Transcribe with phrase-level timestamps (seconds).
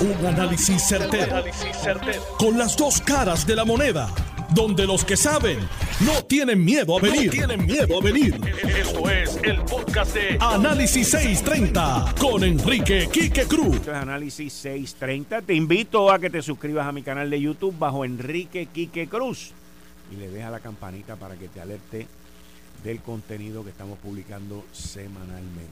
[0.00, 1.44] Un análisis certero,
[2.38, 4.08] Con las dos caras de la moneda.
[4.54, 5.58] Donde los que saben
[6.00, 7.30] no tienen miedo a venir.
[7.30, 8.40] tienen miedo a venir.
[8.78, 13.76] Esto es el podcast de Análisis 630 con Enrique Quique Cruz.
[13.76, 15.42] Esto es Análisis 630.
[15.42, 19.52] Te invito a que te suscribas a mi canal de YouTube bajo Enrique Quique Cruz.
[20.10, 22.06] Y le deja la campanita para que te alerte
[22.82, 25.68] del contenido que estamos publicando semanalmente.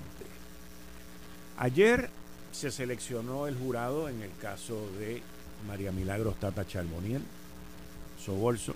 [1.56, 2.10] Ayer
[2.52, 5.22] se seleccionó el jurado en el caso de
[5.66, 7.22] María Milagros Tata Charboniel,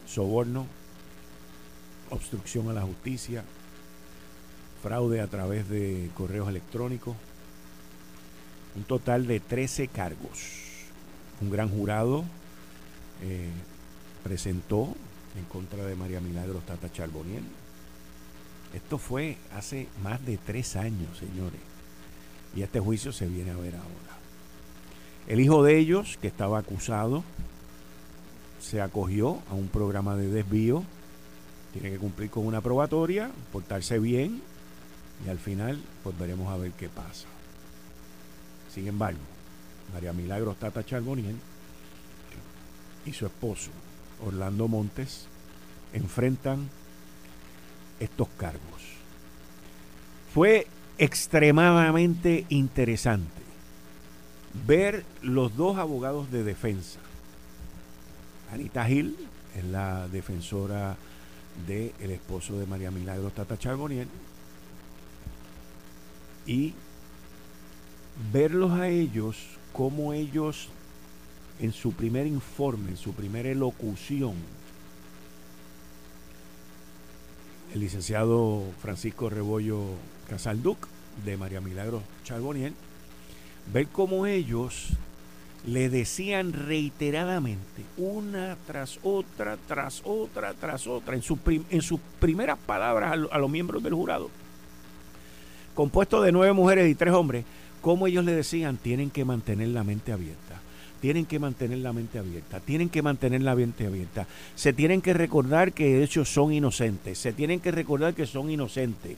[0.07, 0.67] soborno,
[2.11, 3.45] obstrucción a la justicia,
[4.83, 7.17] fraude a través de correos electrónicos,
[8.75, 10.61] un total de 13 cargos.
[11.41, 12.25] Un gran jurado
[13.23, 13.51] eh,
[14.23, 14.95] presentó
[15.37, 17.45] en contra de María Milagros Tata Charboniel.
[18.75, 21.72] Esto fue hace más de tres años, señores.
[22.55, 24.19] Y este juicio se viene a ver ahora.
[25.27, 27.25] El hijo de ellos, que estaba acusado,
[28.61, 30.85] se acogió a un programa de desvío.
[31.73, 34.43] Tiene que cumplir con una probatoria, portarse bien
[35.25, 37.27] y al final pues veremos a ver qué pasa.
[38.73, 39.21] Sin embargo,
[39.93, 41.37] María Milagros Tata Charboniel
[43.05, 43.71] y su esposo
[44.25, 45.27] Orlando Montes
[45.93, 46.69] enfrentan
[48.01, 48.61] estos cargos.
[50.33, 50.67] Fue
[51.03, 53.43] extremadamente interesante
[54.69, 57.01] ver los dos abogados de defensa.
[58.53, 59.17] Anita Gil
[59.57, 60.97] es la defensora
[61.67, 64.07] del esposo de María Milagros Tata Charboniel
[66.47, 66.73] y
[68.33, 69.39] verlos a ellos
[69.73, 70.69] como ellos
[71.59, 74.35] en su primer informe, en su primera elocución,
[77.75, 79.81] el licenciado Francisco Rebollo
[80.29, 80.92] Casalduc
[81.25, 82.75] de María Milagro Charboniel,
[83.73, 84.91] ver cómo ellos
[85.67, 91.23] le decían reiteradamente, una tras otra, tras otra, tras otra, en,
[91.71, 94.31] en sus primeras palabras a, a, los miembros del jurado,
[95.75, 97.45] compuesto de nueve mujeres y tres hombres,
[97.81, 100.61] cómo ellos le decían, tienen que mantener la mente abierta
[101.03, 104.29] tienen que mantener la mente abierta, tienen que mantener la mente abierta.
[104.55, 109.17] Se tienen que recordar que ellos son inocentes, se tienen que recordar que son inocentes.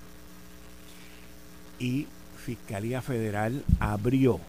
[1.79, 2.07] Y
[2.45, 4.41] Fiscalía Federal abrió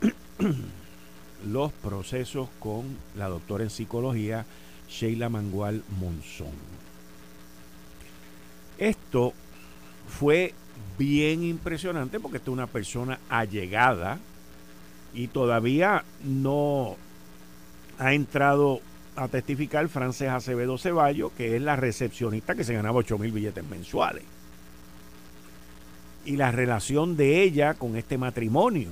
[1.46, 4.46] los procesos con la doctora en psicología
[4.88, 6.52] Sheila Mangual Monzón.
[8.78, 9.34] Esto
[10.08, 10.54] fue
[10.98, 14.18] bien impresionante porque esta es una persona allegada
[15.12, 16.96] y todavía no
[17.98, 18.80] ha entrado
[19.16, 23.64] a testificar Frances Acevedo Ceballo, que es la recepcionista que se ganaba 8 mil billetes
[23.68, 24.24] mensuales.
[26.24, 28.90] Y la relación de ella con este matrimonio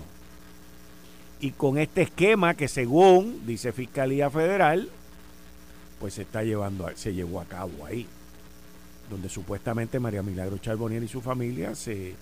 [1.40, 4.88] y con este esquema que según dice Fiscalía Federal,
[6.00, 8.06] pues se está llevando, se llevó a cabo ahí,
[9.10, 12.14] donde supuestamente María Milagro Charbonier y su familia se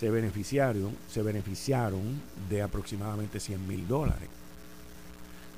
[0.00, 4.28] se beneficiaron, se beneficiaron de aproximadamente 100 mil dólares.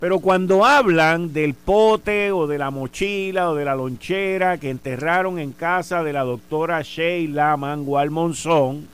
[0.02, 5.38] Pero cuando hablan del pote o de la mochila o de la lonchera que enterraron
[5.38, 8.88] en casa de la doctora Sheila Mangual Monzón,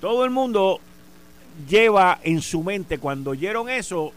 [0.00, 0.78] todo el mundo
[1.68, 4.12] lleva en su mente, cuando oyeron eso,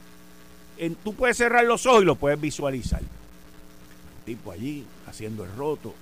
[0.77, 3.01] en, tú puedes cerrar los ojos y lo puedes visualizar.
[3.01, 5.95] El tipo allí haciendo el roto,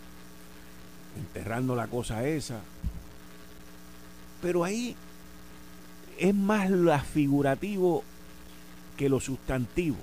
[1.18, 2.60] enterrando la cosa esa,
[4.42, 4.98] pero ahí
[6.20, 8.04] es más lo figurativo
[8.98, 9.98] que lo sustantivo.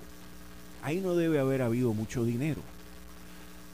[0.83, 2.63] Ahí no debe haber habido mucho dinero.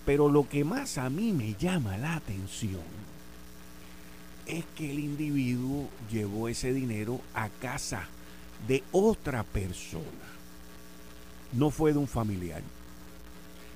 [0.06, 2.82] Pero lo que más a mí me llama la atención
[4.46, 8.08] es que el individuo llevó ese dinero a casa
[8.66, 10.04] de otra persona.
[11.52, 12.62] No fue de un familiar,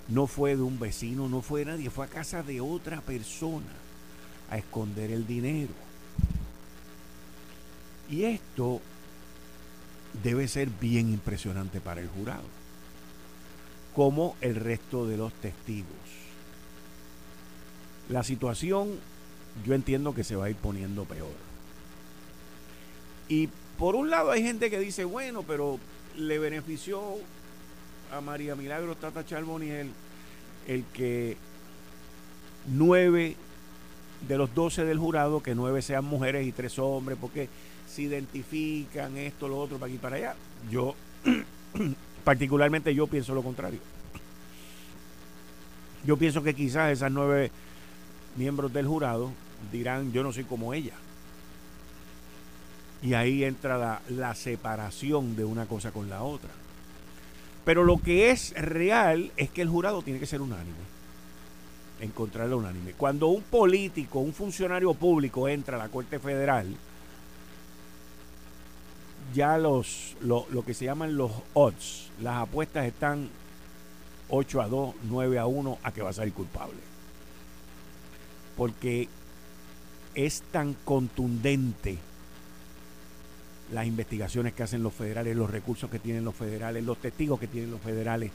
[0.09, 3.73] no fue de un vecino, no fue de nadie, fue a casa de otra persona
[4.51, 5.73] a esconder el dinero.
[8.11, 8.81] Y esto
[10.23, 12.45] debe ser bien impresionante para el jurado,
[13.95, 15.89] como el resto de los testigos.
[18.09, 18.99] La situación
[19.65, 21.33] yo entiendo que se va a ir poniendo peor.
[23.29, 23.49] Y
[23.79, 25.79] por un lado hay gente que dice, bueno, pero
[26.17, 27.03] le benefició
[28.13, 29.91] a María Milagro Tata Charboniel
[30.67, 31.37] el que
[32.67, 33.37] nueve
[34.29, 37.49] de los doce del jurado, que nueve sean mujeres y tres hombres, porque
[37.89, 40.35] se identifican esto, lo otro, para aquí para allá.
[40.71, 40.95] Yo,
[42.25, 43.81] particularmente yo pienso lo contrario.
[46.05, 47.51] Yo pienso que quizás esas nueve
[48.37, 49.31] miembros del jurado
[49.73, 50.95] dirán, yo no soy como ella.
[53.03, 56.51] Y ahí entra la, la separación de una cosa con la otra.
[57.65, 60.77] Pero lo que es real es que el jurado tiene que ser unánime.
[62.01, 62.93] Encontrarlo unánime.
[62.93, 66.67] Cuando un político, un funcionario público entra a la Corte Federal,
[69.33, 73.29] ya los, lo, lo, que se llaman los odds, las apuestas están
[74.29, 76.79] 8 a 2, 9 a 1 a que va a salir culpable.
[78.57, 79.09] Porque
[80.15, 81.99] es tan contundente
[83.73, 87.47] las investigaciones que hacen los federales, los recursos que tienen los federales, los testigos que
[87.47, 88.31] tienen los federales,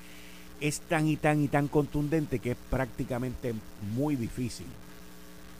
[0.59, 3.53] es tan y tan y tan contundente que es prácticamente
[3.95, 4.65] muy difícil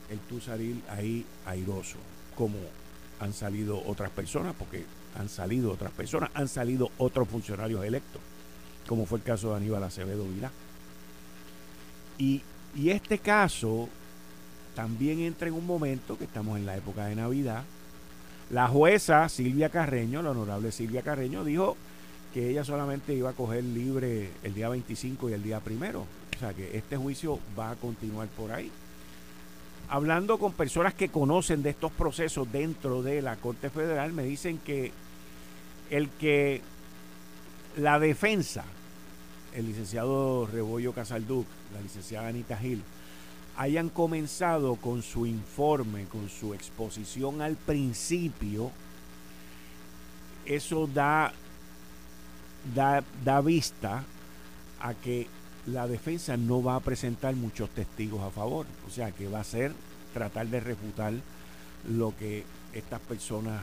[0.10, 1.98] el tú salir ahí airoso,
[2.36, 2.58] como
[3.20, 4.84] han salido otras personas, porque
[5.18, 8.22] han salido otras personas, han salido otros funcionarios electos,
[8.88, 10.52] como fue el caso de Aníbal Acevedo Vilá.
[12.18, 12.42] Y,
[12.76, 13.90] y este caso
[14.76, 17.64] también entra en un momento que estamos en la época de Navidad,
[18.50, 21.78] la jueza Silvia Carreño, la honorable Silvia Carreño, dijo
[22.34, 26.06] que ella solamente iba a coger libre el día 25 y el día primero.
[26.36, 28.72] O sea que este juicio va a continuar por ahí.
[29.90, 34.60] Hablando con personas que conocen de estos procesos dentro de la Corte Federal, me dicen
[34.60, 34.92] que
[35.90, 36.62] el que
[37.76, 38.66] la defensa,
[39.56, 42.84] el licenciado Rebollo Casalduc, la licenciada Anita Gil,
[43.58, 48.72] hayan comenzado con su informe, con su exposición al principio,
[50.46, 51.34] eso da,
[52.76, 54.04] da, da vista
[54.80, 55.28] a que
[55.72, 58.66] la defensa no va a presentar muchos testigos a favor.
[58.88, 59.72] O sea, que va a ser
[60.14, 61.14] tratar de refutar
[61.88, 62.44] lo que
[62.74, 63.62] estas personas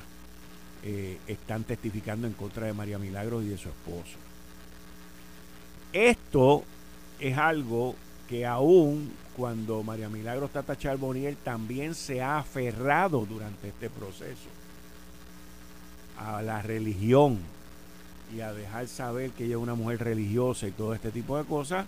[0.82, 4.16] eh, están testificando en contra de María Milagros y de su esposo.
[5.92, 6.64] Esto
[7.18, 7.94] es algo
[8.28, 14.48] que aún cuando María Milagros Tata Charboniel también se ha aferrado durante este proceso
[16.18, 17.38] a la religión
[18.34, 21.44] y a dejar saber que ella es una mujer religiosa y todo este tipo de
[21.44, 21.87] cosas,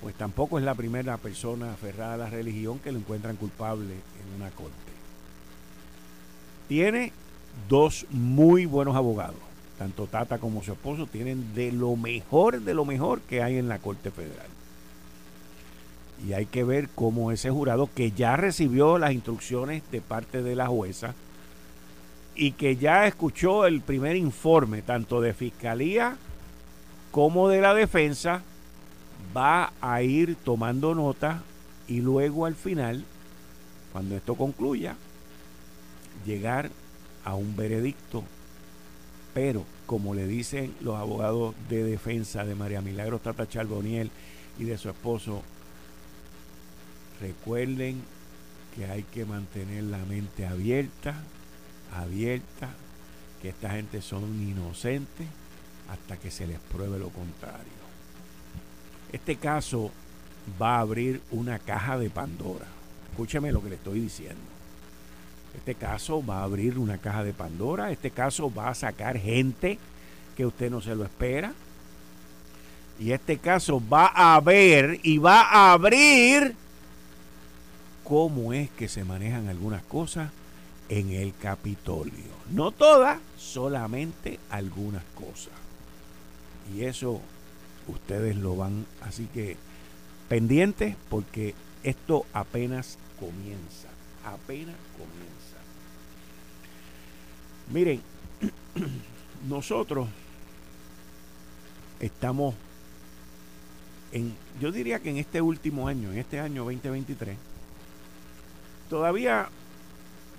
[0.00, 4.36] pues tampoco es la primera persona aferrada a la religión que lo encuentran culpable en
[4.36, 4.74] una corte.
[6.68, 7.12] Tiene
[7.68, 9.40] dos muy buenos abogados,
[9.78, 13.68] tanto Tata como su esposo tienen de lo mejor de lo mejor que hay en
[13.68, 14.46] la Corte Federal.
[16.26, 20.54] Y hay que ver cómo ese jurado, que ya recibió las instrucciones de parte de
[20.54, 21.14] la jueza
[22.34, 26.16] y que ya escuchó el primer informe, tanto de fiscalía
[27.10, 28.42] como de la defensa,
[29.36, 31.42] va a ir tomando nota
[31.86, 33.04] y luego al final,
[33.92, 34.96] cuando esto concluya,
[36.26, 36.70] llegar
[37.24, 38.24] a un veredicto.
[39.32, 44.10] Pero, como le dicen los abogados de defensa de María Milagros Tata Charboniel
[44.58, 45.42] y de su esposo
[47.20, 48.02] Recuerden
[48.74, 51.14] que hay que mantener la mente abierta,
[51.92, 52.70] abierta,
[53.40, 55.26] que esta gente son inocentes
[55.90, 57.84] hasta que se les pruebe lo contrario.
[59.12, 59.90] Este caso
[60.60, 62.66] va a abrir una caja de Pandora.
[63.10, 64.40] Escúcheme lo que le estoy diciendo.
[65.54, 67.92] Este caso va a abrir una caja de Pandora.
[67.92, 69.78] Este caso va a sacar gente
[70.36, 71.52] que usted no se lo espera.
[72.98, 76.54] Y este caso va a ver y va a abrir
[78.04, 80.30] cómo es que se manejan algunas cosas
[80.88, 82.34] en el Capitolio.
[82.50, 85.52] No todas, solamente algunas cosas.
[86.74, 87.20] Y eso
[87.88, 89.56] ustedes lo van, así que
[90.28, 93.88] pendientes porque esto apenas comienza,
[94.24, 95.34] apenas comienza.
[97.72, 98.00] Miren,
[99.48, 100.08] nosotros
[102.00, 102.54] estamos
[104.12, 107.36] en, yo diría que en este último año, en este año 2023,
[108.88, 109.48] todavía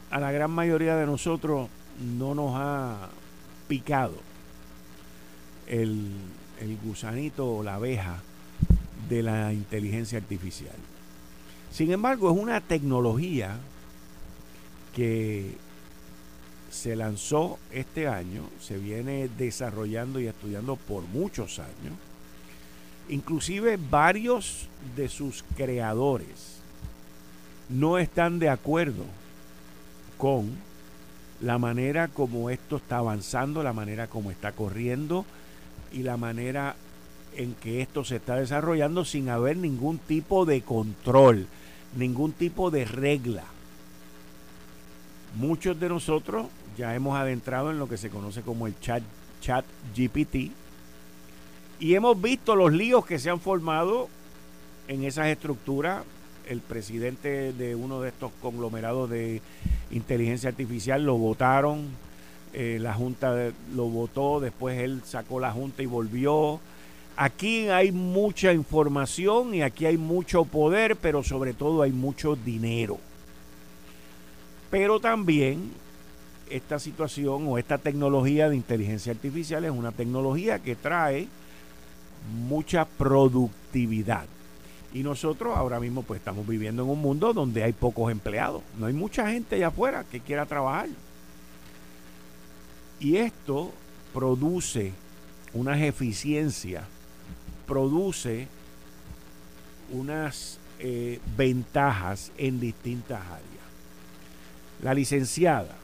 [0.10, 1.70] a la gran mayoría de nosotros
[2.00, 3.10] no nos ha
[3.68, 4.16] picado
[5.68, 6.12] el,
[6.84, 8.22] gusanito o la abeja
[9.10, 10.76] de la inteligencia artificial.
[11.72, 13.58] Sin embargo, es una tecnología
[14.94, 15.58] que
[16.70, 21.94] se lanzó este año, se viene desarrollando y estudiando por muchos años.
[23.10, 26.60] Inclusive varios de sus creadores
[27.70, 29.06] no están de acuerdo
[30.18, 30.52] con
[31.42, 35.26] la manera como esto está avanzando, la manera como está corriendo
[35.92, 36.76] y la manera
[37.36, 41.48] en que esto se está desarrollando sin haber ningún tipo de control,
[41.96, 43.44] ningún tipo de regla.
[45.36, 49.04] Muchos de nosotros ya hemos adentrado en lo que se conoce como el chat,
[49.42, 50.52] chat GPT
[51.80, 54.08] y hemos visto los líos que se han formado
[54.88, 56.04] en esas estructuras
[56.48, 59.42] el presidente de uno de estos conglomerados de
[59.92, 61.88] inteligencia artificial lo votaron
[62.58, 66.62] eh, la Junta lo votó, después él sacó la Junta y volvió.
[67.18, 72.98] Aquí hay mucha información y aquí hay mucho poder, pero sobre todo hay mucho dinero.
[74.72, 75.70] Pero también
[76.50, 81.28] esta situación o esta tecnología de inteligencia artificial es una tecnología que trae
[82.48, 84.28] mucha productividad.
[84.96, 88.64] Y nosotros ahora mismo pues estamos viviendo en un mundo donde hay pocos empleados.
[88.80, 90.88] No hay mucha gente allá afuera que quiera trabajar.
[93.02, 93.74] Y esto
[94.14, 94.94] produce
[95.54, 96.86] unas eficiencias,
[97.68, 98.48] produce
[99.92, 103.66] unas eh, ventajas en distintas áreas.
[104.82, 105.76] La licenciada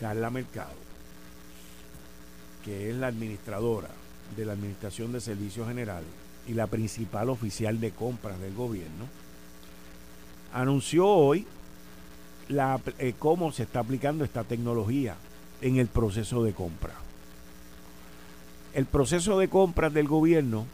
[0.00, 0.72] Carla Mercado,
[2.64, 3.90] que es la administradora
[4.34, 9.06] de la Administración de Servicios Generales y la principal oficial de compras del gobierno,
[10.52, 11.46] anunció hoy
[12.98, 15.16] eh, cómo se está aplicando esta tecnología
[15.60, 16.94] en el proceso de compra.
[18.74, 20.66] El proceso de compras del gobierno,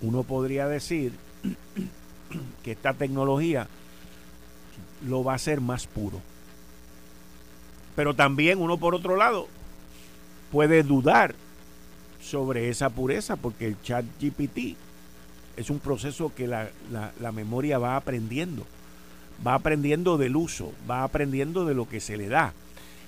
[0.00, 1.12] uno podría decir
[2.62, 3.68] que esta tecnología
[5.06, 6.20] lo va a hacer más puro.
[7.94, 9.48] Pero también uno por otro lado
[10.52, 11.34] puede dudar
[12.26, 14.76] sobre esa pureza porque el chat GPT
[15.56, 18.66] es un proceso que la, la, memoria va aprendiendo,
[19.46, 22.52] va aprendiendo del uso, va aprendiendo de lo que se le da.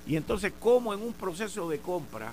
[0.07, 2.31] Y entonces, como en un proceso de compra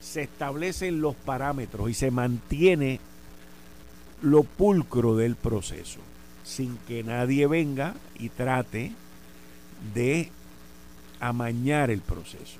[0.00, 3.00] se establecen los parámetros y se mantiene
[4.22, 5.98] lo pulcro del proceso,
[6.44, 8.92] sin que nadie venga y trate
[9.94, 10.30] de
[11.18, 12.58] amañar el proceso.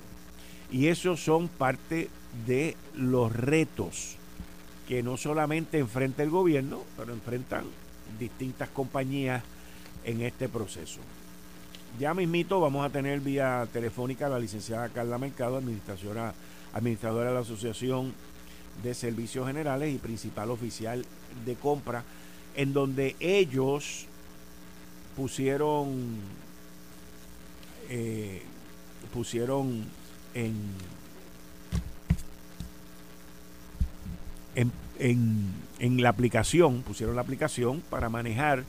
[0.71, 2.11] Y esos son parte
[2.47, 4.17] de los retos
[4.87, 7.65] que no solamente enfrenta el gobierno, pero enfrentan
[8.19, 9.43] distintas compañías
[10.05, 11.01] en este proceso.
[11.99, 16.35] Ya mismito vamos a tener vía telefónica a la licenciada Carla Mercado, administradora,
[16.73, 18.15] administradora de la Asociación
[18.83, 21.05] de Servicios Generales y principal oficial
[21.45, 22.05] de compra,
[22.55, 24.07] en donde ellos
[25.17, 26.19] pusieron
[27.91, 28.43] eh,
[29.13, 29.85] pusieron
[30.35, 30.55] en,
[34.99, 38.65] en, en la aplicación, pusieron la aplicación para manejar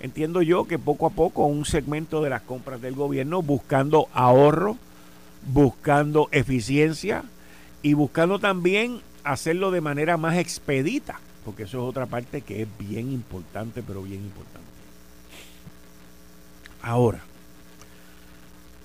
[0.00, 4.76] entiendo yo que poco a poco un segmento de las compras del gobierno buscando ahorro,
[5.52, 7.24] buscando eficiencia
[7.82, 12.68] y buscando también hacerlo de manera más expedita, porque eso es otra parte que es
[12.78, 14.68] bien importante, pero bien importante.
[16.82, 17.20] Ahora,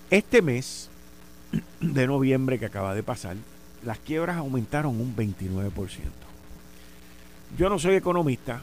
[0.09, 0.89] este mes
[1.79, 3.37] de noviembre que acaba de pasar,
[3.83, 6.23] las quiebras aumentaron un 29%.
[7.57, 8.61] Yo no soy economista,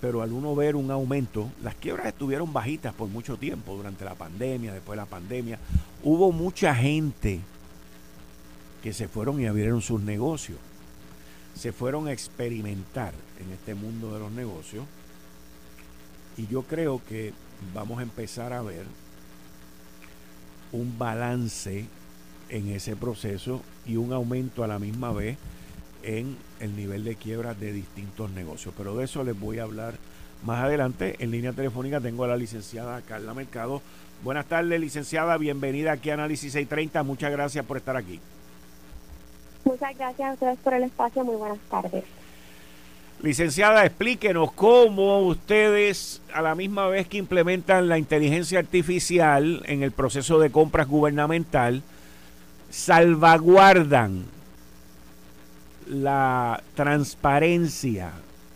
[0.00, 4.14] pero al uno ver un aumento, las quiebras estuvieron bajitas por mucho tiempo, durante la
[4.14, 5.58] pandemia, después de la pandemia.
[6.02, 7.40] Hubo mucha gente
[8.82, 10.58] que se fueron y abrieron sus negocios,
[11.54, 14.86] se fueron a experimentar en este mundo de los negocios.
[16.38, 17.34] Y yo creo que
[17.74, 18.86] vamos a empezar a ver
[20.72, 21.84] un balance
[22.48, 25.36] en ese proceso y un aumento a la misma vez
[26.02, 28.74] en el nivel de quiebra de distintos negocios.
[28.76, 29.94] Pero de eso les voy a hablar
[30.44, 31.16] más adelante.
[31.18, 33.82] En línea telefónica tengo a la licenciada Carla Mercado.
[34.22, 35.36] Buenas tardes, licenciada.
[35.38, 37.02] Bienvenida aquí a Análisis 630.
[37.02, 38.20] Muchas gracias por estar aquí.
[39.64, 41.24] Muchas gracias a ustedes por el espacio.
[41.24, 42.04] Muy buenas tardes.
[43.22, 49.92] Licenciada, explíquenos cómo ustedes, a la misma vez que implementan la inteligencia artificial en el
[49.92, 51.82] proceso de compras gubernamental,
[52.70, 54.24] salvaguardan
[55.90, 58.12] la transparencia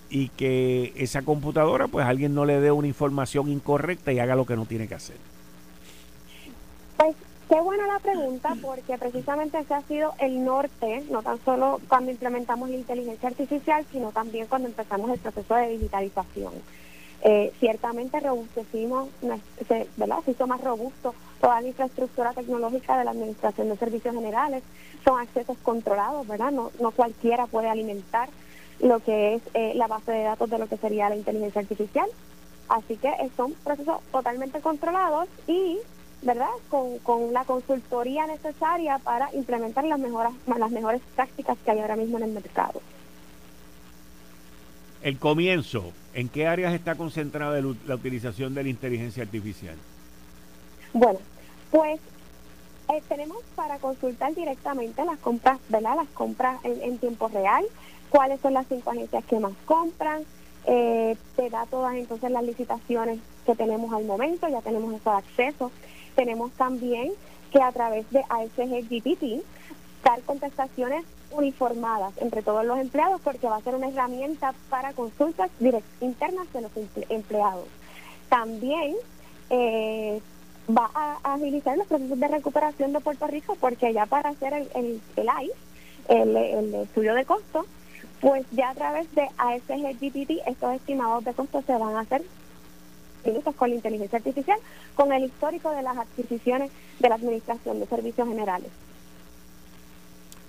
[0.08, 4.46] y que esa computadora pues alguien no le dé una información incorrecta y haga lo
[4.46, 5.16] que no tiene que hacer?
[6.96, 7.16] Pues
[7.48, 12.12] qué buena la pregunta porque precisamente ese ha sido el norte, no tan solo cuando
[12.12, 16.52] implementamos la inteligencia artificial, sino también cuando empezamos el proceso de digitalización.
[17.26, 19.08] Eh, ciertamente robustecimos,
[19.96, 20.20] ¿verdad?
[20.26, 24.62] Se hizo más robusto toda la infraestructura tecnológica de la Administración de Servicios Generales.
[25.06, 26.52] Son accesos controlados, ¿verdad?
[26.52, 28.28] No, cualquiera puede alimentar
[28.78, 32.10] lo que es eh, la base de datos de lo que sería la inteligencia artificial.
[32.68, 35.78] Así que son procesos totalmente controlados y,
[36.20, 36.50] ¿verdad?
[36.68, 41.96] Con, con la consultoría necesaria para implementar las, mejoras, las mejores prácticas que hay ahora
[41.96, 42.82] mismo en el mercado.
[45.02, 49.76] El comienzo, ¿en qué áreas está concentrada la utilización de la inteligencia artificial?
[50.92, 51.18] Bueno,
[51.70, 52.00] pues
[52.92, 55.96] eh, tenemos para consultar directamente las compras, ¿verdad?
[55.96, 57.64] Las compras en, tiempo real,
[58.10, 60.22] cuáles son las cinco agencias que más compran,
[60.66, 65.16] eh, te da todas entonces las licitaciones que tenemos al momento, ya tenemos eso de
[65.16, 65.70] acceso.
[66.14, 67.12] Tenemos también
[67.50, 69.42] que a través de ASG GPT
[70.04, 75.50] dar contestaciones uniformadas entre todos los empleados porque va a ser una herramienta para consultas
[76.00, 76.70] internas de los
[77.08, 77.66] empleados.
[78.28, 78.94] También
[79.50, 80.20] eh,
[80.68, 84.68] va a agilizar los procesos de recuperación de Puerto Rico porque ya para hacer el,
[84.74, 85.54] el, el ICE,
[86.08, 87.66] el, el estudio de costo,
[88.20, 92.22] pues ya a través de ASG GPT estos estimados de costo se van a hacer
[93.56, 94.58] con la inteligencia artificial,
[94.94, 98.70] con el histórico de las adquisiciones de la Administración de Servicios Generales.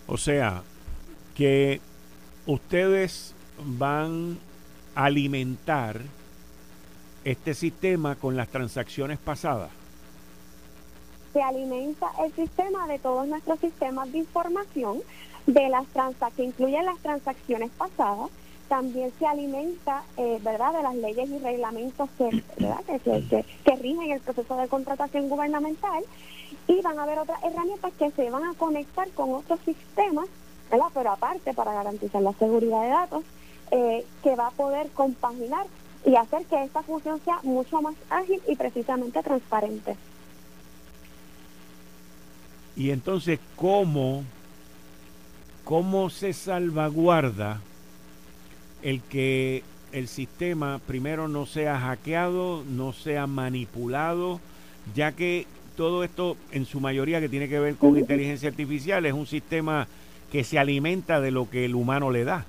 [0.08, 0.62] O sea,
[1.36, 1.82] que
[2.46, 4.38] ustedes van
[4.96, 6.02] a alimentar
[7.24, 9.72] este sistema con las transacciones pasadas.
[11.34, 15.02] Se alimenta el sistema de todos nuestros sistemas de información
[15.48, 15.86] de las
[16.36, 18.30] que incluyen las transacciones pasadas
[18.68, 22.84] también se alimenta, eh, ¿verdad?, de las leyes y reglamentos que, ¿verdad?
[23.64, 26.04] Que, rigen el proceso de contratación gubernamental
[26.68, 30.28] y van a haber otras herramientas que se van a conectar con otros sistemas,
[30.72, 30.88] ¿verdad?
[30.94, 33.24] Pero aparte, para garantizar la seguridad de datos,
[33.72, 35.66] eh, que va a poder compaginar
[36.06, 39.96] y hacer que esta función sea mucho más ágil y precisamente transparente.
[42.76, 44.24] Y entonces, ¿cómo,
[45.64, 47.62] cómo se salvaguarda?
[48.86, 54.40] el que el sistema primero no sea hackeado, no sea manipulado,
[54.94, 59.14] ya que todo esto en su mayoría que tiene que ver con inteligencia artificial es
[59.14, 59.88] un sistema
[60.36, 62.44] que se alimenta de lo que el humano le da.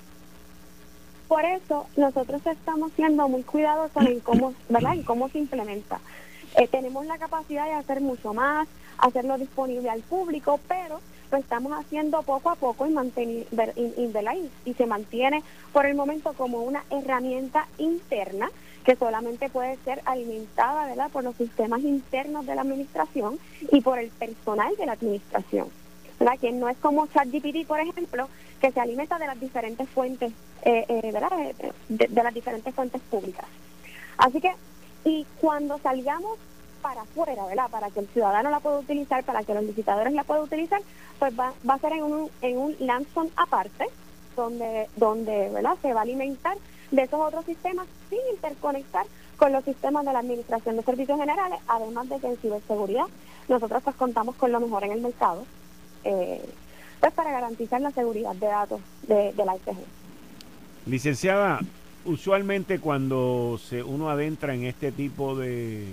[1.29, 4.95] Por eso nosotros estamos siendo muy cuidadosos en cómo, ¿verdad?
[4.95, 6.01] En cómo se implementa.
[6.57, 8.67] Eh, tenemos la capacidad de hacer mucho más,
[8.97, 10.99] hacerlo disponible al público, pero
[11.31, 13.47] lo estamos haciendo poco a poco y, mantener,
[14.65, 15.41] y, se mantiene
[15.71, 18.49] por el momento como una herramienta interna
[18.83, 21.09] que solamente puede ser alimentada ¿verdad?
[21.09, 23.39] por los sistemas internos de la administración
[23.71, 25.69] y por el personal de la administración.
[26.19, 26.39] ¿Verdad?
[26.39, 28.27] Que no es como ChatGPT, por ejemplo,
[28.59, 30.31] que se alimenta de las diferentes fuentes,
[30.63, 31.31] eh, eh, ¿verdad?
[31.89, 33.45] De, de las diferentes fuentes públicas.
[34.17, 34.53] Así que,
[35.05, 36.37] y cuando salgamos
[36.81, 37.69] para afuera, ¿verdad?
[37.69, 40.81] Para que el ciudadano la pueda utilizar, para que los licitadores la puedan utilizar,
[41.19, 42.75] pues va, va a ser en un, en un
[43.35, 43.85] aparte,
[44.35, 45.77] donde, donde ¿verdad?
[45.81, 46.57] se va a alimentar
[46.91, 49.05] de esos otros sistemas sin interconectar
[49.37, 53.05] con los sistemas de la Administración de Servicios Generales, además de que en ciberseguridad
[53.47, 55.45] nosotros pues contamos con lo mejor en el mercado,
[56.07, 56.41] eh,
[56.99, 59.77] pues para garantizar la seguridad de datos de, de la ICG.
[60.85, 61.59] Licenciada,
[62.05, 65.85] usualmente cuando se, uno adentra en este tipo de,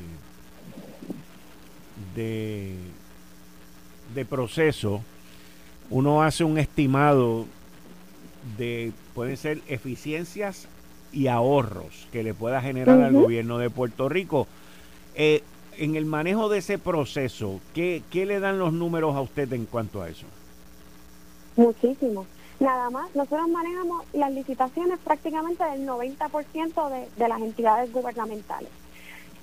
[2.14, 2.76] de,
[4.14, 5.02] de proceso,
[5.90, 7.46] uno hace un estimado
[8.56, 10.68] de, pueden ser eficiencias
[11.12, 14.46] y ahorros que le pueda generar al gobierno de Puerto Rico.
[15.16, 15.42] Eh,
[15.78, 19.66] en el manejo de ese proceso, ¿qué, ¿qué le dan los números a usted en
[19.66, 20.26] cuanto a eso?
[21.56, 22.26] Muchísimo.
[22.60, 28.70] Nada más, nosotros manejamos las licitaciones prácticamente del 90% de, de las entidades gubernamentales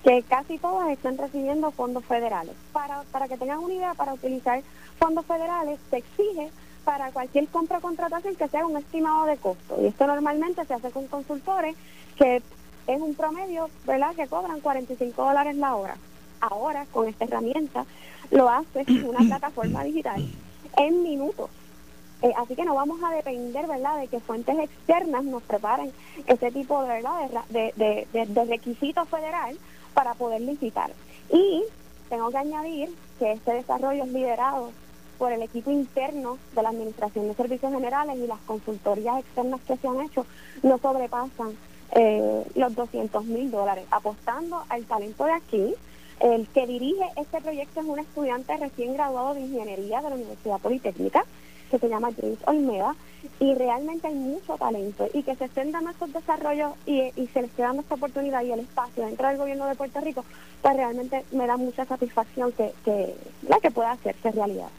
[0.03, 2.55] que casi todas están recibiendo fondos federales.
[2.73, 4.61] Para, para que tengan una idea, para utilizar
[4.97, 6.49] fondos federales se exige
[6.83, 9.77] para cualquier compra o contratación que sea un estimado de costo.
[9.79, 11.75] Y esto normalmente se hace con consultores
[12.15, 12.41] que
[12.87, 15.95] es un promedio, ¿verdad?, que cobran 45 dólares la hora.
[16.41, 17.85] Ahora, con esta herramienta,
[18.31, 20.23] lo hace una plataforma digital
[20.77, 21.49] en minutos.
[22.21, 25.91] Eh, así que no vamos a depender, ¿verdad?, de que fuentes externas nos preparen
[26.27, 27.43] ese tipo de, ¿verdad?
[27.49, 29.57] de, de, de, de requisito federal
[29.93, 30.91] para poder licitar.
[31.31, 31.63] Y
[32.09, 34.71] tengo que añadir que este desarrollo es liderado
[35.17, 39.77] por el equipo interno de la Administración de Servicios Generales y las consultorías externas que
[39.77, 40.25] se han hecho
[40.63, 41.55] no sobrepasan
[41.91, 45.75] eh, los 200 mil dólares, apostando al talento de aquí.
[46.21, 50.59] El que dirige este proyecto es un estudiante recién graduado de Ingeniería de la Universidad
[50.59, 51.25] Politécnica,
[51.71, 52.95] que se llama James Olmeda,
[53.39, 57.49] y realmente hay mucho talento y que se estén dando estos desarrollos y, se les
[57.49, 60.23] esté dando esta oportunidad y el espacio dentro del gobierno de Puerto Rico,
[60.61, 63.15] pues realmente me da mucha satisfacción que, que,
[63.47, 64.69] la que pueda hacerse realidad.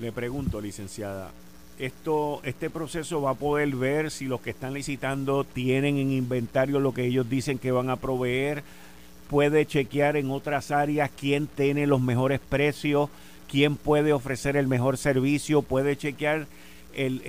[0.00, 1.30] Le pregunto, licenciada,
[1.78, 6.78] esto, este proceso va a poder ver si los que están licitando tienen en inventario
[6.78, 8.62] lo que ellos dicen que van a proveer,
[9.32, 13.08] puede chequear en otras áreas quién tiene los mejores precios
[13.52, 16.46] quién puede ofrecer el mejor servicio, puede chequear
[16.94, 17.20] el,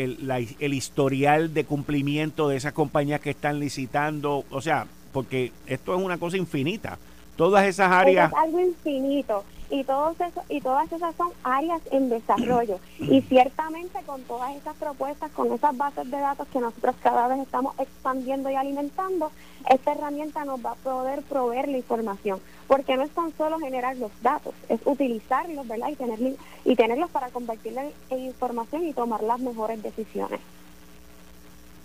[0.58, 6.02] el, historial de cumplimiento de esas compañías que están licitando, o sea, porque esto es
[6.02, 6.98] una cosa infinita.
[7.36, 8.32] Todas esas áreas...
[8.32, 9.44] Es algo infinito.
[9.74, 12.80] Y todos eso, y todas esas son áreas en desarrollo.
[13.00, 17.40] Y ciertamente con todas esas propuestas con esas bases de datos que nosotros cada vez
[17.40, 19.32] estamos expandiendo y alimentando
[19.68, 22.40] esta herramienta nos va a poder proveer la información.
[22.68, 27.10] Porque no es tan solo generar los datos es utilizarlos verdad y tener, y tenerlos
[27.10, 30.40] para convertirlos en información y tomar las mejores decisiones.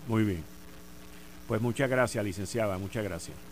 [0.07, 0.45] Muy bien.
[1.47, 3.48] Pues muchas gracias licenciada muchas gracias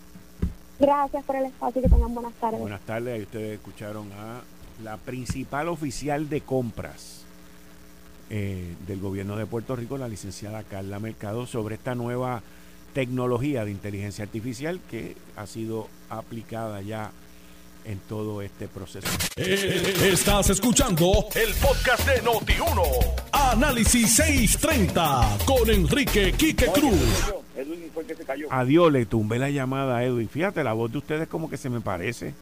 [0.78, 2.60] Gracias por el espacio que tengan buenas tardes.
[2.60, 4.40] Buenas tardes, ustedes escucharon a
[4.82, 7.22] la principal oficial de compras
[8.28, 12.42] eh, del gobierno de Puerto Rico, la licenciada Carla Mercado, sobre esta nueva
[12.92, 17.10] tecnología de inteligencia artificial que ha sido aplicada ya
[17.86, 19.06] en todo este proceso.
[19.36, 22.82] Eh, estás escuchando el podcast de Noti1.
[23.32, 27.32] Análisis 630 con Enrique Quique Cruz.
[27.56, 28.48] Edwin fue el que se cayó.
[28.50, 30.28] Adiós, le tumbé la llamada a Edwin.
[30.28, 32.34] Fíjate, la voz de ustedes como que se me parece.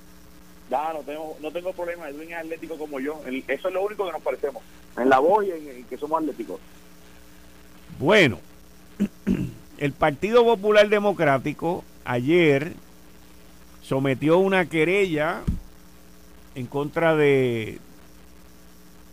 [0.71, 2.09] Ya, no tengo, no tengo problema.
[2.09, 3.21] Edwin es atlético como yo.
[3.27, 4.63] eso es lo único que nos parecemos.
[4.97, 6.59] En la voz y en, que somos atléticos.
[7.99, 8.41] Bueno,
[9.79, 12.73] el Partido Popular Democrático ayer
[13.85, 15.43] sometió una querella
[16.55, 17.79] en contra de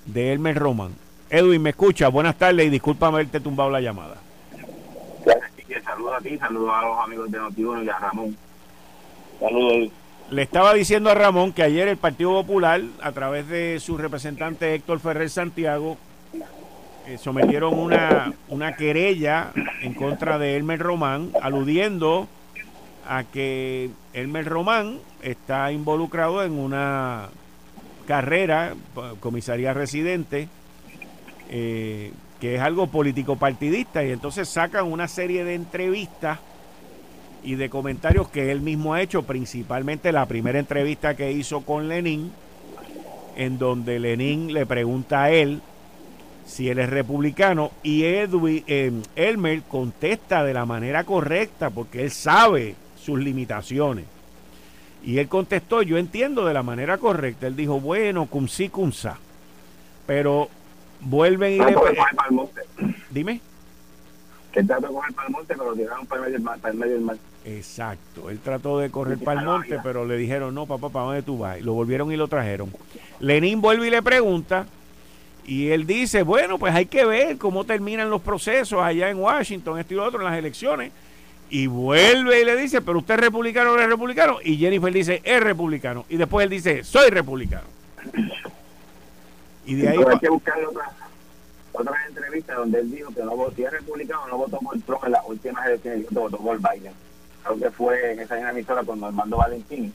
[0.05, 0.91] de Elmer Roman.
[1.29, 2.07] Edwin, ¿me escucha?
[2.07, 4.15] Buenas tardes y discúlpame haberte tumbado la llamada.
[5.83, 8.37] Saludos a ti, saludos a los amigos de Notiuno y a Ramón.
[9.39, 9.89] Saludos.
[10.29, 14.73] Le estaba diciendo a Ramón que ayer el Partido Popular, a través de su representante
[14.73, 15.97] Héctor Ferrer Santiago,
[17.07, 22.27] eh, sometieron una, una querella en contra de Elmer Román, aludiendo
[23.07, 27.29] a que Elmer Román está involucrado en una
[28.07, 28.75] carrera,
[29.19, 30.47] comisaría residente,
[31.49, 36.39] eh, que es algo político partidista, y entonces sacan una serie de entrevistas
[37.43, 41.87] y de comentarios que él mismo ha hecho, principalmente la primera entrevista que hizo con
[41.87, 42.31] Lenin,
[43.35, 45.61] en donde Lenin le pregunta a él
[46.45, 52.11] si él es republicano y Edwin eh, Elmer contesta de la manera correcta porque él
[52.11, 54.05] sabe sus limitaciones.
[55.03, 57.47] Y él contestó, yo entiendo de la manera correcta.
[57.47, 59.17] Él dijo, bueno, cum sí, cum sa.
[60.05, 60.49] Pero
[60.99, 61.75] vuelven y le...
[63.09, 63.41] Dime.
[64.51, 67.17] Que trató de coger para el monte, pero lo tiraron para el medio del mar.
[67.45, 68.29] Exacto.
[68.29, 71.39] Él trató de correr para el monte, pero le dijeron, no, papá, ¿para dónde tú
[71.39, 71.59] vas?
[71.59, 72.71] Y lo volvieron y lo trajeron.
[73.19, 74.67] Lenin vuelve y le pregunta,
[75.45, 79.79] y él dice, bueno, pues hay que ver cómo terminan los procesos allá en Washington,
[79.79, 80.91] esto y lo otro, en las elecciones.
[81.53, 84.37] Y vuelve y le dice, pero usted es republicano o no es republicano.
[84.41, 86.05] Y Jennifer dice, es republicano.
[86.07, 87.67] Y después él dice, soy republicano.
[89.65, 89.97] Y de ahí...
[89.97, 90.89] hay que buscar otra,
[91.73, 95.03] otra entrevista donde él dijo que no votó, si es republicano, no votó por Trump
[95.05, 96.93] en las últimas elecciones, votó por Biden.
[97.43, 99.93] Creo que fue en esa misma emisora cuando Armando Valentín,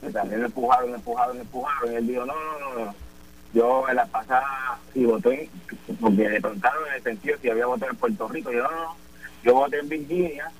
[0.00, 1.92] que también le empujaron, empujaron, empujaron.
[1.92, 2.94] Y él dijo, no, no, no, no.
[3.52, 5.50] Yo en la pasada, si voté,
[6.00, 8.52] porque le preguntaron en el sentido si había votado en Puerto Rico.
[8.52, 8.96] Yo, no, no,
[9.44, 10.50] yo voté en Virginia,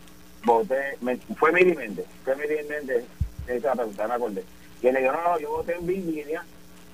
[0.54, 0.98] voté,
[1.36, 3.04] fue Miri Méndez, fue Miri Méndez,
[3.46, 4.44] esa pregunta, me acordé.
[4.82, 6.44] Y él le dijo, no, no, yo voté en Virginia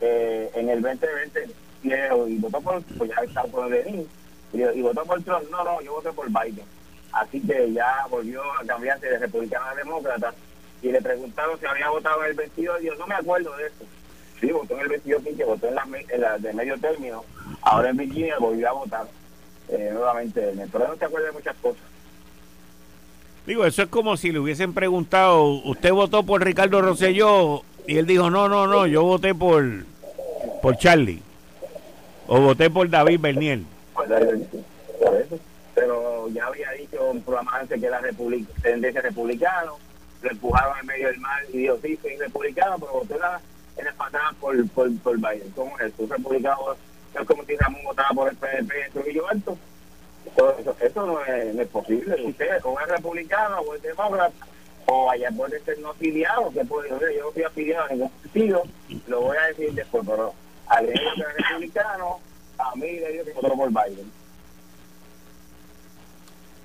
[0.00, 1.48] eh, en el 2020
[1.82, 4.06] y, votó por, pues ya estaba por Lenin,
[4.52, 6.64] y, y votó por Trump, no, no, yo voté por Biden.
[7.12, 10.34] Así que ya volvió a cambiarse de republicano a demócrata
[10.82, 13.66] y le preguntaron si había votado en el 22 y yo no me acuerdo de
[13.66, 13.84] eso.
[14.40, 17.24] Sí, votó en el 22 que votó en la, de medio término,
[17.62, 19.06] ahora en Virginia volvió a votar
[19.68, 20.52] eh, nuevamente.
[20.72, 21.82] Pero no se acuerda de muchas cosas.
[23.46, 27.62] Digo, eso es como si le hubiesen preguntado, ¿usted votó por Ricardo Rosselló?
[27.86, 29.84] Y él dijo, no, no, no, yo voté por,
[30.62, 31.20] por Charlie.
[32.26, 33.60] O voté por David Bernier.
[35.74, 39.76] Pero ya había dicho un programa antes que era republic tendencia republicano,
[40.22, 43.40] lo empujaron en medio del mar y dijo, sí, soy republicano, pero voté la,
[43.76, 43.92] en el
[44.40, 45.50] por, por, por Biden.
[45.54, 46.06] ¿Cómo es eso?
[46.08, 46.76] republicano
[47.14, 49.58] es como si Ramón votaba por el en Trujillo Alto
[50.26, 52.22] eso, eso no, es, no, es, posible.
[52.24, 54.32] Usted o es republicano o es demócrata
[54.86, 58.62] o allá puede ser no afiliado, que puede, yo no estoy afiliado en ningún sentido,
[59.06, 60.34] lo voy a decir después, pero
[60.66, 62.20] al que es republicano,
[62.58, 64.12] a mí le digo que votó por Biden.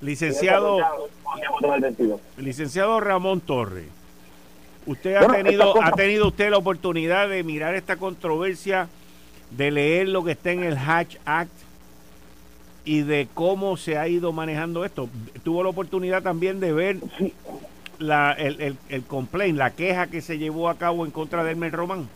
[0.02, 0.80] Licenciado,
[2.38, 3.88] licenciado Ramón Torres,
[4.86, 8.88] usted ha tenido ha tenido usted la oportunidad de mirar esta controversia,
[9.52, 11.52] de leer lo que está en el Hatch Act
[12.86, 15.10] y de cómo se ha ido manejando esto.
[15.44, 16.98] Tuvo la oportunidad también de ver
[18.00, 21.52] la, el, el, el complaint, la queja que se llevó a cabo en contra de
[21.52, 22.10] Hermes Román.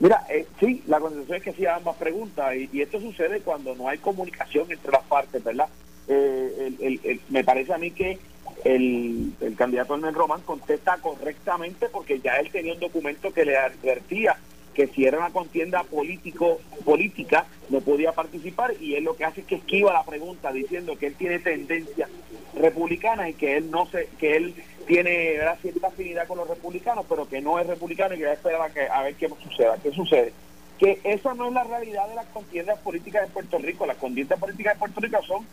[0.00, 3.88] Mira, eh, sí, la constitución es que hacía ambas preguntas y, esto sucede cuando no
[3.88, 5.68] hay comunicación entre las partes, ¿verdad?
[6.06, 8.18] Eh, el, me parece a mí que
[8.64, 14.36] el, candidato Hermes Román contesta correctamente porque ya él tenía un documento que le advertía
[14.78, 19.40] que si era una contienda político política no podía participar y él lo que hace
[19.40, 22.08] es que esquiva la pregunta diciendo que él tiene tendencia
[22.54, 24.54] republicana y que él no se que él
[24.86, 28.34] tiene cierta afinidad con los republicanos pero que no es republicano y que va a
[28.34, 30.32] esperar a, que, a ver qué suceda qué sucede.
[30.78, 33.84] Que esa no es la realidad de las contiendas políticas de Puerto Rico.
[33.84, 35.44] Las contiendas políticas de Puerto Rico son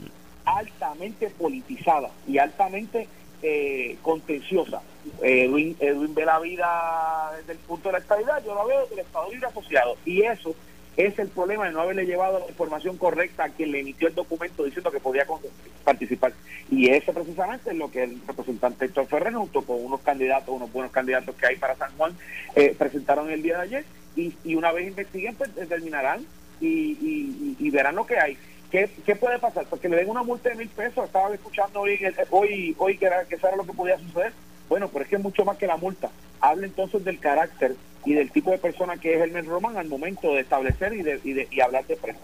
[0.45, 3.07] altamente politizadas y altamente
[3.41, 4.81] eh, contenciosa.
[5.21, 5.75] Edwin,
[6.15, 9.31] ve la vida desde el punto de la estabilidad, yo la veo desde el Estado
[9.31, 9.97] Libre Asociado.
[10.05, 10.55] Y eso
[10.97, 14.15] es el problema de no haberle llevado la información correcta a quien le emitió el
[14.15, 15.25] documento diciendo que podía
[15.83, 16.33] participar.
[16.71, 20.71] Y eso precisamente es lo que el representante Héctor Ferrer, junto con unos candidatos, unos
[20.71, 22.15] buenos candidatos que hay para San Juan,
[22.55, 23.85] eh, presentaron el día de ayer.
[24.15, 26.25] Y, y una vez investiguen, pues determinarán
[26.61, 28.37] y, y verán lo que hay.
[29.05, 29.65] ¿Qué, puede pasar?
[29.69, 31.05] Porque le den una multa de mil pesos.
[31.05, 31.97] Estaba escuchando hoy,
[32.29, 34.33] hoy, hoy que, era, que eso era lo que podía suceder.
[34.67, 36.09] Bueno, pero es que es mucho más que la multa.
[36.41, 40.33] Hable entonces del carácter y del tipo de persona que es el Román al momento
[40.33, 42.21] de establecer y, de, y, hablar de frente.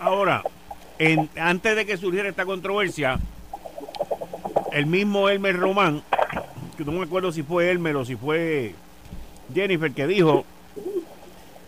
[0.00, 0.42] Ahora,
[1.36, 3.18] antes de que surgiera esta controversia,
[4.72, 6.02] el mismo Elmer Román,
[6.76, 8.74] que no me acuerdo si fue Elmer o si fue
[9.54, 10.44] Jennifer, que dijo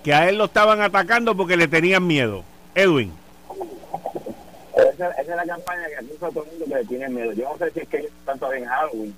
[0.02, 2.44] que a él lo estaban atacando porque le tenían miedo.
[2.74, 3.12] Edwin.
[4.76, 7.32] Esa, es la campaña que aquí todo el mundo que le tiene miedo.
[7.32, 9.14] Yo no sé si es que todavía en Halloween.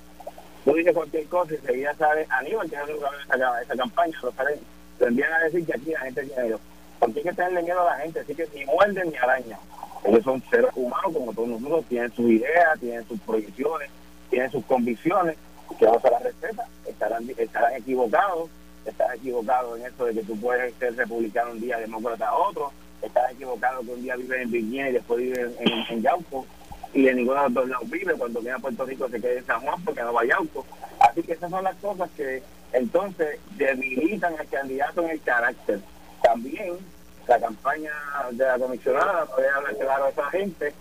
[0.64, 5.04] Tú dices cualquier cosa y seguida sabe, Aníbal tiene que esa, esa campaña, lo te
[5.06, 6.60] envían a decir que aquí la gente tiene miedo.
[6.98, 9.58] Porque hay que tenerle miedo a la gente, así que ni muerden ni arañan.
[10.04, 13.90] Ellos son seres humanos como todos nosotros, tienen sus ideas, tienen sus proyecciones,
[14.30, 15.36] tienen sus convicciones,
[15.78, 18.50] que no se las respeta, estarán, estarán equivocados,
[18.90, 23.32] estás equivocado en eso de que tú puedes ser republicano un día, demócrata otro, estás
[23.32, 26.46] equivocado que un día vives en Virginia y después vives en, en, Yauco,
[26.92, 29.32] y de ninguno de los dos lados vive, cuando viene a Puerto Rico se queda
[29.32, 30.64] en San Juan porque no va a Yauco.
[31.00, 32.42] Así que esas son las cosas que
[32.72, 35.80] entonces debilitan al candidato en el carácter.
[36.22, 36.78] También
[37.26, 37.92] la campaña
[38.32, 40.72] de la comisionada, no a hablar claro a esa gente,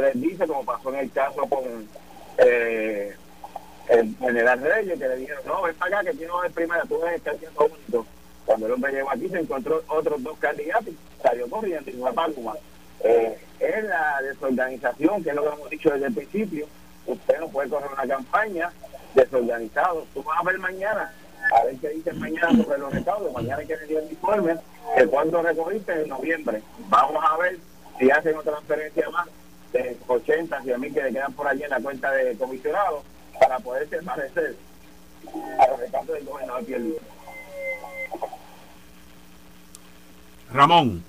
[0.00, 1.88] les dice, como pasó en el caso con...
[2.38, 3.16] Eh,
[3.88, 7.00] el general Reyes, que le dijeron, no, ven para acá, que tiene el primera, tú
[7.00, 8.06] ves estar haciendo único.
[8.44, 12.32] Cuando el hombre llegó aquí, se encontró otros dos candidatos, salió corriendo y fue a
[13.00, 16.66] eh, es la desorganización, que es lo que hemos dicho desde el principio.
[17.06, 18.72] Usted no puede correr una campaña
[19.14, 20.06] desorganizado.
[20.14, 21.12] Tú vas a ver mañana,
[21.56, 23.32] a ver qué dicen mañana sobre los recaudos.
[23.32, 24.56] Mañana hay que rendir el informe
[24.96, 26.62] de cuándo recogiste en noviembre.
[26.88, 27.58] Vamos a ver
[27.98, 29.28] si hacen otra transferencia más
[29.72, 33.02] de 80, a mí que le quedan por allí en la cuenta de comisionado
[33.40, 34.56] para poder permanecer
[35.60, 37.00] a los recados del gobernador Pierluisi.
[40.52, 41.04] Ramón,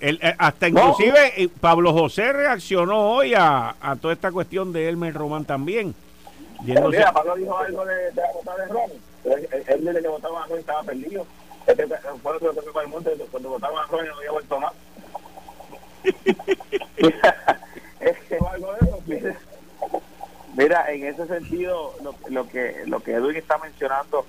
[0.00, 4.88] el, eh, hasta inclusive eh, Pablo José reaccionó hoy a, a, toda esta cuestión de
[4.88, 5.94] Elmer Román también.
[6.66, 8.90] Pero mira, Pablo dijo algo de, de la votada de Ron.
[9.24, 11.26] Él, él, desde que votaba a Ron estaba perdido.
[11.66, 11.86] Este
[12.22, 14.72] fue lo que fue para el monte cuando votaba a Ron no había vuelto más.
[18.00, 18.74] es que algo
[19.06, 19.38] de eso.
[20.56, 24.24] Mira, en ese sentido, lo, lo, que lo que Edwin está mencionando,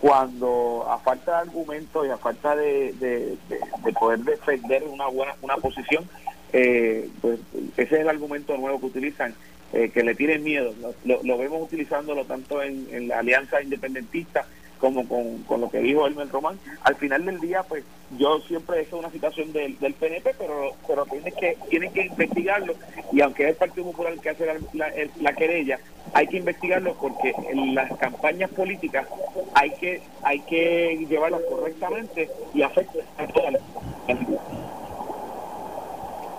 [0.00, 5.56] cuando a falta de argumentos y a falta de, de, poder defender una buena una
[5.56, 6.08] posición,
[6.52, 7.40] eh, pues
[7.76, 9.34] ese es el argumento nuevo que utilizan,
[9.72, 10.74] eh, que le tienen miedo.
[11.04, 14.46] Lo, lo, vemos utilizándolo tanto en, en la alianza independentista
[14.78, 16.58] como con, con lo que dijo Elmer Román.
[16.82, 17.84] Al final del día, pues
[18.18, 22.74] yo siempre hecho una situación del, del PNP, pero pero tiene que tiene que investigarlo
[23.12, 25.78] y aunque es el Partido Popular el que hace la, la, querella,
[26.12, 29.06] hay que investigarlo porque en las campañas políticas
[29.54, 33.62] hay que hay que llevarlas correctamente y afecta a todas las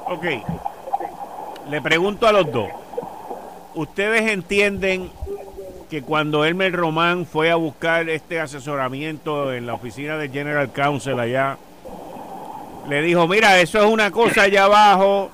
[0.09, 0.25] Ok.
[1.69, 2.69] Le pregunto a los dos.
[3.75, 5.11] ¿Ustedes entienden
[5.89, 11.19] que cuando Elmer Román fue a buscar este asesoramiento en la oficina del General Counsel
[11.19, 11.57] allá,
[12.89, 15.29] le dijo, mira, eso es una cosa allá abajo,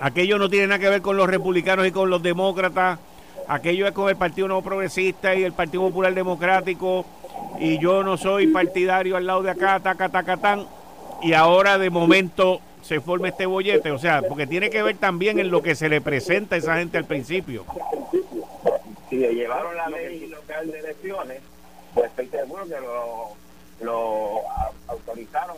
[0.00, 3.00] aquello no tiene nada que ver con los republicanos y con los demócratas,
[3.48, 7.04] aquello es con el Partido No Progresista y el Partido Popular Democrático,
[7.58, 10.66] y yo no soy partidario al lado de acá, taca, taca, tan,
[11.20, 15.40] y ahora de momento se forma este bollete, o sea, porque tiene que ver también
[15.40, 17.64] en lo que se le presenta a esa gente al principio
[19.08, 21.40] si le llevaron la ley local de elecciones,
[21.94, 23.32] pues estoy seguro que lo,
[23.80, 24.40] lo
[24.86, 25.56] autorizaron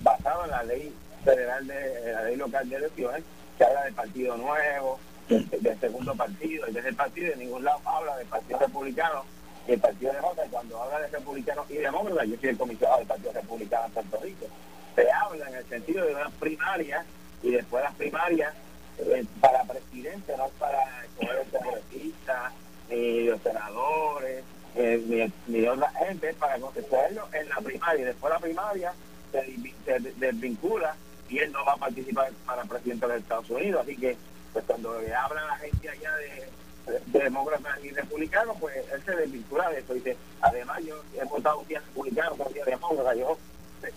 [0.00, 3.24] basado en la ley federal de la ley local de elecciones,
[3.56, 8.26] que habla del Partido Nuevo, del, segundo partido, el partido de ningún lado habla del
[8.26, 9.24] Partido Republicano
[9.66, 12.98] y el Partido Demócrata, y cuando habla de republicanos y demócratas, yo soy el comisionado
[12.98, 14.46] del Partido Republicano en Puerto Rico,
[14.94, 17.04] se habla en el sentido de unas primarias
[17.42, 18.54] y después las primarias
[18.98, 22.52] eh, para presidente, no para el poder progresista,
[22.88, 28.06] ni los senadores, eh, ni, de otra gente para contestarlo en la primaria.
[28.06, 28.92] Después de la primaria
[29.32, 30.94] se, desvincula
[31.28, 33.82] y él no va a participar para presidente de Estados Unidos.
[33.82, 34.16] Así que
[34.52, 36.48] pues cuando le habla la gente allá de,
[37.06, 39.94] demócratas y republicanos, pues él se desvincula de eso.
[39.94, 43.38] Dice, además yo he votado un día republicano, un día demócrata, yo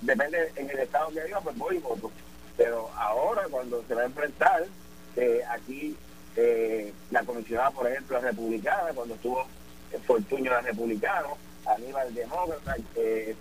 [0.01, 2.11] depende en el estado que viva, pues voy y voto.
[2.57, 4.65] Pero ahora cuando se va a enfrentar,
[5.15, 5.95] eh, aquí
[6.35, 9.45] eh, la comisionada, por ejemplo, republicana, cuando estuvo
[10.05, 13.35] Fortuño la republicano, Aníbal demócrata, eh,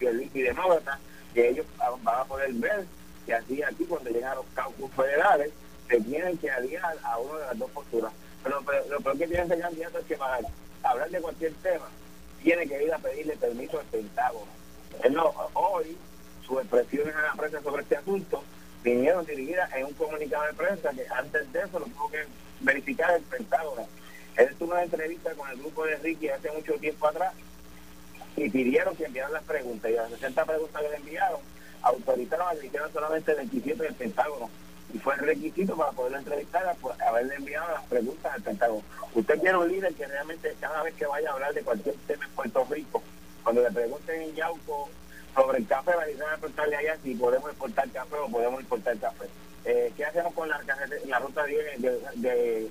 [0.00, 0.98] y demócrata,
[1.34, 1.66] que ellos
[2.02, 2.86] van a poder ver
[3.26, 5.50] que así aquí cuando llegan a los cálculos federales
[5.88, 8.12] se tienen que aliar a una de las dos posturas.
[8.42, 10.38] Pero, lo peor que tiene ese candidato es que para
[10.82, 11.86] hablar de cualquier tema
[12.42, 14.46] tiene que ir a pedirle permiso al Pentágono.
[15.54, 15.96] Hoy
[16.46, 18.42] sus expresiones a la prensa sobre este asunto
[18.94, 22.24] vinieron dirigidas en un comunicado de prensa que antes de eso lo tuvo que
[22.60, 23.86] verificar el Pentágono.
[24.36, 27.32] Él tuvo una entrevista con el grupo de Ricky hace mucho tiempo atrás
[28.36, 31.40] y pidieron que enviaran las preguntas y las 60 preguntas que le enviaron
[31.82, 34.50] autorizaron a que hicieran solamente 27 del Pentágono
[34.92, 38.82] y fue el requisito para poder entrevistar pues, haberle enviado las preguntas al Pentágono.
[39.14, 42.24] Usted quiere un líder que realmente cada vez que vaya a hablar de cualquier tema
[42.24, 43.02] en Puerto Rico,
[43.42, 44.88] cuando le pregunten en Yauco
[45.34, 49.26] sobre el café, va a preguntarle allá si podemos importar café o podemos importar café.
[49.64, 50.60] Eh, ¿Qué hacemos con la,
[51.06, 52.70] la ruta 10 de, de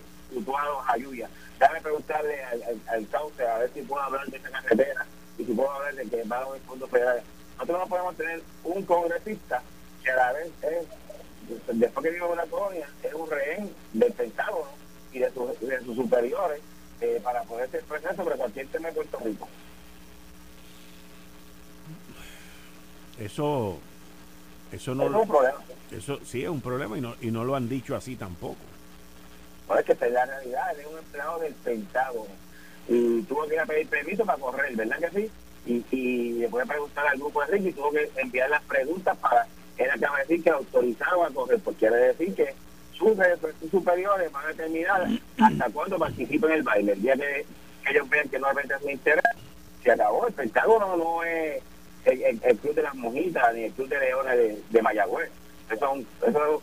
[0.87, 1.29] a Yuya?
[1.59, 5.05] Déjame preguntarle al, al, cauce a ver si puedo hablar de esa carretera
[5.37, 7.23] y si puedo hablar de que va a los fondos federales.
[7.55, 9.61] Nosotros no podemos tener un congresista
[10.03, 10.85] que a la vez es,
[11.79, 14.69] después que vive en la colonia, es un rehén del Pentágono
[15.11, 16.61] y de, de sus superiores
[17.01, 19.47] eh, para poderse expresar sobre cualquier tema de Puerto Rico.
[23.19, 23.77] Eso,
[24.71, 25.05] eso no.
[25.05, 25.57] Es un problema.
[25.91, 28.57] Eso sí es un problema y no, y no lo han dicho así tampoco.
[29.67, 32.31] No es que la realidad, él es un empleado del Pentágono
[32.87, 35.31] y tuvo que ir a pedir permiso para correr, ¿verdad que sí?
[35.65, 39.45] Y, y después de preguntar al grupo de Ricky, tuvo que enviar las preguntas para,
[39.77, 42.53] él acaba de decir que autorizaba a correr, porque quiere decir que
[42.93, 43.17] sus,
[43.69, 45.07] superiores van a determinar
[45.39, 46.93] hasta cuándo participa en el baile.
[46.93, 47.45] El día que,
[47.89, 49.23] ellos vean que no hay su interés,
[49.83, 50.27] se acabó.
[50.27, 51.61] El Pentágono no es
[52.11, 55.29] el, Club de las Mojitas ni el Club de Leones de, Mayagüez.
[55.69, 56.61] Eso es un, eso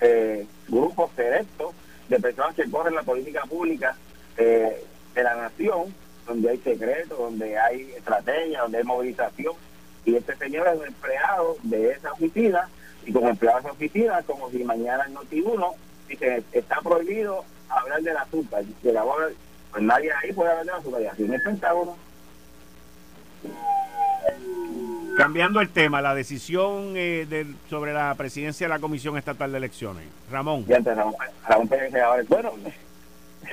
[0.00, 1.74] eh, grupo selecto
[2.08, 3.96] de personas que corren la política pública
[4.36, 4.82] eh,
[5.14, 5.94] de la nación,
[6.26, 9.54] donde hay secretos, donde hay estrategia, donde hay movilización.
[10.04, 12.68] Y este señor es un empleado de esa oficina,
[13.06, 15.74] y como empleado de esa oficina, como si mañana en Noti1
[16.08, 18.64] dice, está prohibido hablar del azúcar.
[18.82, 19.04] Y la
[19.70, 21.96] pues nadie ahí puede hablar del azúcar, y así en el Pentágono.
[25.16, 30.06] Cambiando el tema, la decisión eh, sobre la presidencia de la Comisión Estatal de Elecciones.
[30.30, 30.64] Ramón.
[30.66, 31.14] Ya Ramón,
[31.46, 31.70] Ramón
[32.28, 32.52] Bueno,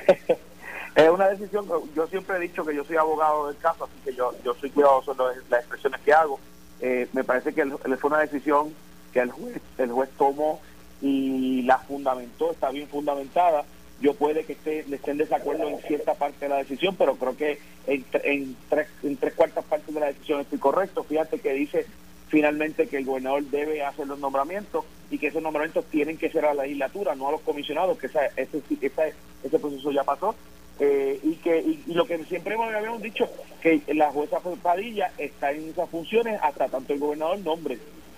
[0.95, 4.15] es una decisión yo siempre he dicho que yo soy abogado del caso, así que
[4.15, 6.39] yo, yo soy cuidadoso de las expresiones que hago.
[6.79, 8.73] Eh, me parece que fue una decisión
[9.13, 10.60] que el juez, el juez tomó
[10.99, 13.65] y la fundamentó, está bien fundamentada
[14.02, 17.38] yo puede que esté, le estén desacuerdo en cierta parte de la decisión, pero creo
[17.38, 21.04] que en, en, tres, en tres cuartas partes de la decisión estoy correcto.
[21.04, 21.86] Fíjate que dice
[22.32, 26.46] finalmente que el gobernador debe hacer los nombramientos y que esos nombramientos tienen que ser
[26.46, 30.34] a la legislatura, no a los comisionados, que esa, ese, ese proceso ya pasó.
[30.80, 33.30] Eh, y que y, lo que siempre habíamos dicho,
[33.62, 37.78] que la jueza Padilla está en esas funciones hasta tanto el gobernador nombre.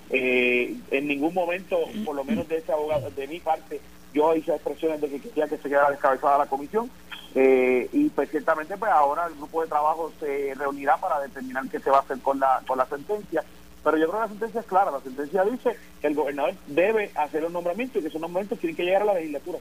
[0.09, 3.81] Eh, en ningún momento, por lo menos de ese abogado, de mi parte,
[4.13, 6.89] yo hice expresiones de que quería que se quedara descabezada la comisión
[7.35, 11.79] eh, y pues ciertamente pues ahora el grupo de trabajo se reunirá para determinar qué
[11.79, 13.43] se va a hacer con la, con la sentencia.
[13.83, 17.11] Pero yo creo que la sentencia es clara, la sentencia dice que el gobernador debe
[17.15, 19.59] hacer los nombramientos y que esos nombramientos tienen que llegar a la legislatura.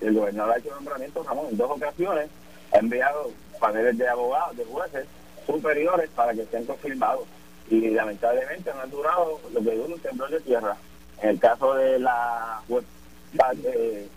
[0.00, 2.30] El gobernador ha hecho nombramientos, Ramón, en dos ocasiones,
[2.72, 5.06] ha enviado paneles de abogados, de jueces
[5.44, 7.24] superiores para que estén confirmados
[7.68, 10.76] y lamentablemente no han durado lo que dura un temblor de tierra.
[11.20, 12.62] En el caso de la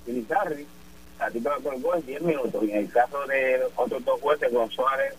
[0.07, 0.65] Ilizarri,
[1.19, 2.63] a ti te lo colgó en 10 minutos.
[2.63, 5.13] Y en el caso de otros dos jueces, González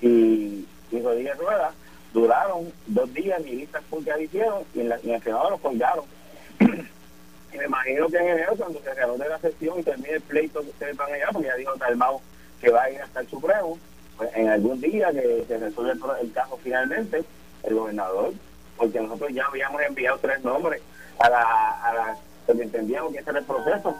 [0.00, 1.72] y, y Rodríguez Rueda,
[2.12, 6.04] duraron dos días ni listas porque hicieron y en, el Senado los colgaron.
[6.60, 10.60] y me imagino que en enero, cuando se de la sesión y termine el pleito
[10.60, 12.20] que ustedes van allá, porque ya dijo Dalmau
[12.60, 13.78] que va a ir hasta el Supremo,
[14.16, 17.24] pues en algún día que se resuelve el, caso finalmente,
[17.62, 18.34] el gobernador,
[18.76, 20.82] porque nosotros ya habíamos enviado tres nombres
[21.18, 22.18] a la, a la
[22.50, 23.94] porque entendíamos que ese era el proceso,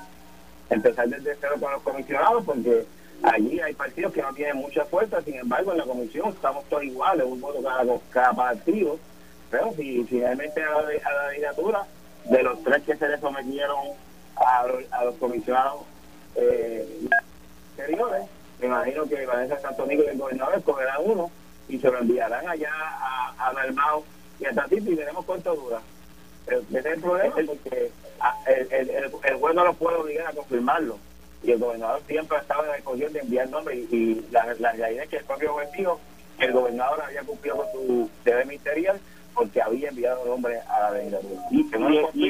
[0.70, 2.84] empezar desde cero con los comisionados, porque
[3.22, 6.82] allí hay partidos que no tienen mucha fuerza, sin embargo en la comisión estamos todos
[6.82, 8.98] iguales, un voto cada, cada partido,
[9.52, 11.86] pero si finalmente a la, legislatura,
[12.24, 13.78] de los tres que se le sometieron
[14.34, 15.82] a, los comisionados
[16.34, 17.08] eh,
[18.58, 21.30] me imagino que Vanessa Santonico y el gobernador escogerán uno
[21.68, 24.04] y se lo enviarán allá a, a Dalmao
[24.40, 25.80] y a Tatito y veremos cuánto dura.
[26.46, 27.34] Pero ese es el problema,
[28.46, 30.98] el, el, el, el juez no lo puede obligar a confirmarlo.
[31.42, 34.54] Y el gobernador siempre ha estado en la disposición de enviar nombres y, y la,
[34.58, 35.56] la realidad es que el propio
[36.38, 39.00] que el gobernador había cumplido con su deber ministerial
[39.34, 41.42] porque había enviado nombres a la legislatura.
[41.50, 42.28] Y, y, y,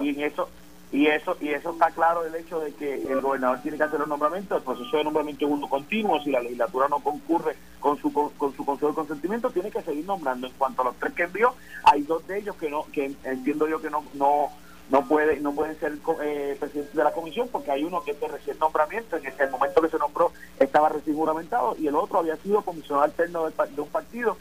[0.00, 0.48] y en eso
[0.92, 3.98] y eso y eso está claro el hecho de que el gobernador tiene que hacer
[3.98, 7.98] los nombramientos el proceso de nombramiento es uno continuo si la legislatura no concurre con
[7.98, 11.12] su con, su consejo de consentimiento tiene que seguir nombrando en cuanto a los tres
[11.14, 14.48] que envió hay dos de ellos que no que entiendo yo que no no
[14.90, 18.20] no puede no pueden ser eh, presidentes de la comisión porque hay uno que es
[18.20, 22.20] de recién nombramiento en el momento que se nombró estaba recién juramentado y el otro
[22.20, 24.36] había sido comisionado alterno de, de un partido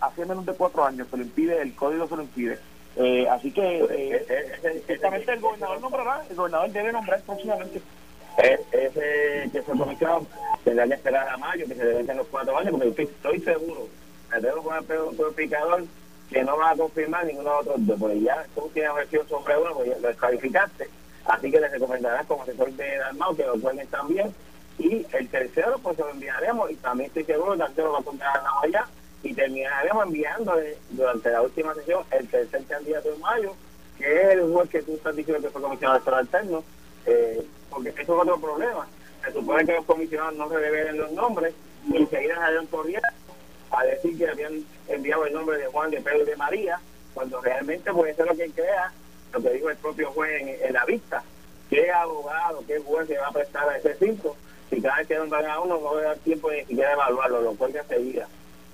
[0.00, 2.58] hace menos de cuatro años se lo impide el código se lo impide
[2.96, 4.84] eh, así que eh, eh,
[5.26, 7.80] el gobernador nombrará, el gobernador debe nombrar próximamente.
[8.36, 10.26] Ese que fue comisionado
[10.64, 13.88] tendrá que esperar a mayo, que se deben en los cuatro años, porque estoy seguro,
[14.30, 14.76] me debo con
[15.28, 15.84] el picador
[16.34, 19.28] que no va a confirmar ninguno de los otros dos, porque ya tú tienes versión
[19.28, 20.88] sobre uno, pues ya lo descalificaste,
[21.26, 24.34] así que les recomendarás como asesor de Dalmau que lo pueden también,
[24.76, 28.02] y el tercero pues lo enviaremos, y también estoy seguro que el tercero va a
[28.02, 28.84] contar allá,
[29.22, 30.56] y terminaremos enviando
[30.90, 33.54] durante la última sesión el tercer candidato de mayo,
[33.96, 36.64] que es el juez que tú estás diciendo que fue comisionado de alterno,
[37.06, 38.88] eh, porque eso es otro problema.
[39.24, 41.54] Se supone que los comisionados no se revelen los nombres
[41.86, 43.08] y seguirán salieron corriendo
[43.70, 46.80] a decir que habían enviado el nombre de Juan, de Pedro y de María,
[47.12, 48.92] cuando realmente puede ser lo que crea,
[49.32, 51.22] lo que dijo el propio juez en, la vista,
[51.70, 54.36] qué abogado, qué juez se va a prestar a ese cinco,
[54.70, 57.40] si cada vez que nombran a uno no va a dar tiempo de siquiera evaluarlo,
[57.40, 58.28] lo cual ya seguida.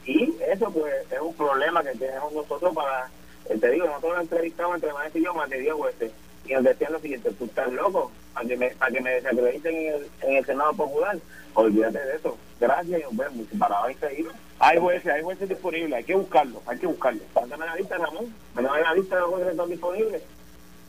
[0.06, 3.08] Y eso pues es un problema que tenemos nosotros para,
[3.48, 6.12] eh, te digo, nosotros lo entrevistamos entre más y yo más de 10 veces
[6.46, 9.76] y nos decían lo siguiente, tú estás loco para que me, para que me desacrediten
[9.76, 11.18] en el, en el Senado Popular,
[11.54, 12.36] olvídate de eso.
[12.58, 13.46] Gracias y nos vemos.
[13.58, 14.34] Para hoy seguimos.
[14.62, 17.22] Hay jueces, hay jueces disponibles, hay que buscarlo, hay que buscarlo.
[17.32, 20.22] Pántame la lista, Ramón, de los jueces están disponibles.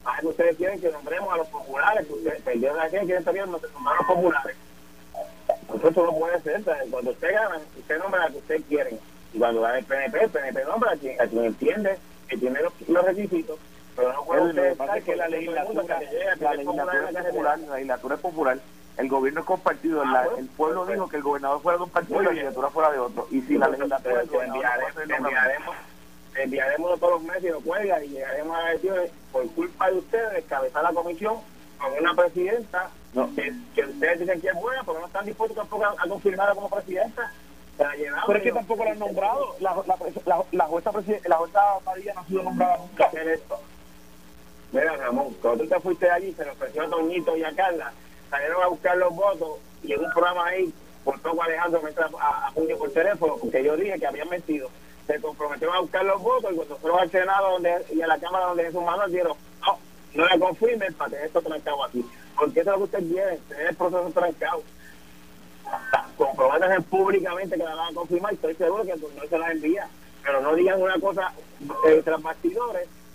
[0.03, 3.23] Ah, que ustedes quieren que nombremos a los populares, que ustedes perdieron a quien quieren
[3.23, 3.61] también los
[4.07, 4.57] populares.
[5.73, 6.61] Eso no puede ser.
[6.89, 8.97] Cuando usted gana, usted nombra a que usted quiere.
[9.33, 11.97] Y cuando gana el PNP, el PNP nombra a quien, a quien entiende
[12.27, 13.57] que tiene los, requisitos.
[13.95, 16.65] Pero no puede usted que la legislatura, la legislatura es
[17.29, 18.59] popular, la legislatura es popular.
[19.01, 20.03] El gobierno es compartido.
[20.05, 22.91] Ah, el pueblo dijo que el gobernador fuera de un partido y la legislatura fuera
[22.91, 23.27] de otro.
[23.31, 25.75] Y si la legislatura enviaremos,
[26.35, 28.93] enviaremos todos los meses y lo cuelga y llegaremos a decir
[29.31, 31.37] por culpa de ustedes descabezar la comisión
[31.79, 33.27] con una presidenta no.
[33.35, 36.53] que, que, ustedes dicen que es buena, porque no están dispuestos tampoco a, a confirmarla
[36.53, 37.31] como presidenta.
[37.77, 39.55] Pero es que tampoco la han nombrado.
[39.61, 39.97] La, la,
[40.27, 40.91] la, la jueza,
[41.25, 43.09] la jueza María no ha sido nombrada nunca.
[44.71, 47.91] Mira, Ramón, cuando tú te fuiste allí, se lo ofreció a Toñito y a Carla,
[48.31, 50.73] salieron a buscar los votos y en un programa ahí,
[51.03, 54.69] por todo Alejandro me a, a puño por teléfono, porque yo dije que habían mentido.
[55.05, 58.17] Se comprometieron a buscar los votos y cuando fueron al Senado donde, y a la
[58.19, 59.77] Cámara donde Jesús Manuel dijeron, no,
[60.13, 62.05] no le confirmen para tener esto trancado aquí.
[62.35, 64.63] Porque eso es lo que usted quiere, tener el proceso trancado.
[66.17, 69.87] Comprométanse públicamente que la van a confirmar estoy seguro que no se la envía.
[70.23, 71.33] Pero no digan una cosa
[71.87, 72.21] eh, tras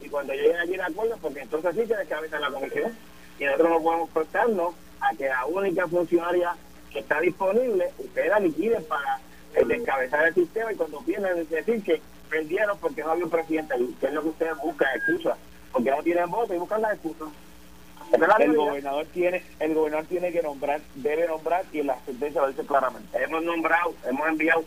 [0.00, 2.96] y cuando lleguen allí de acuerdo, porque entonces sí se descabeza la comisión.
[3.38, 4.74] Y nosotros no podemos prestarnos
[5.08, 6.54] a que la única funcionaria
[6.90, 9.20] que está disponible, ustedes la liquiden para
[9.54, 13.74] eh, descabezar el sistema y cuando vienen decir que perdieron porque no había un presidente,
[14.00, 15.38] que es lo que ustedes buscan, excusas
[15.76, 17.28] porque no tienen voto y buscan las excusas.
[18.38, 22.48] El gobernador tiene, el gobernador tiene que nombrar, debe nombrar y en la sentencia lo
[22.48, 23.22] dice claramente.
[23.22, 24.64] Hemos nombrado, hemos enviado,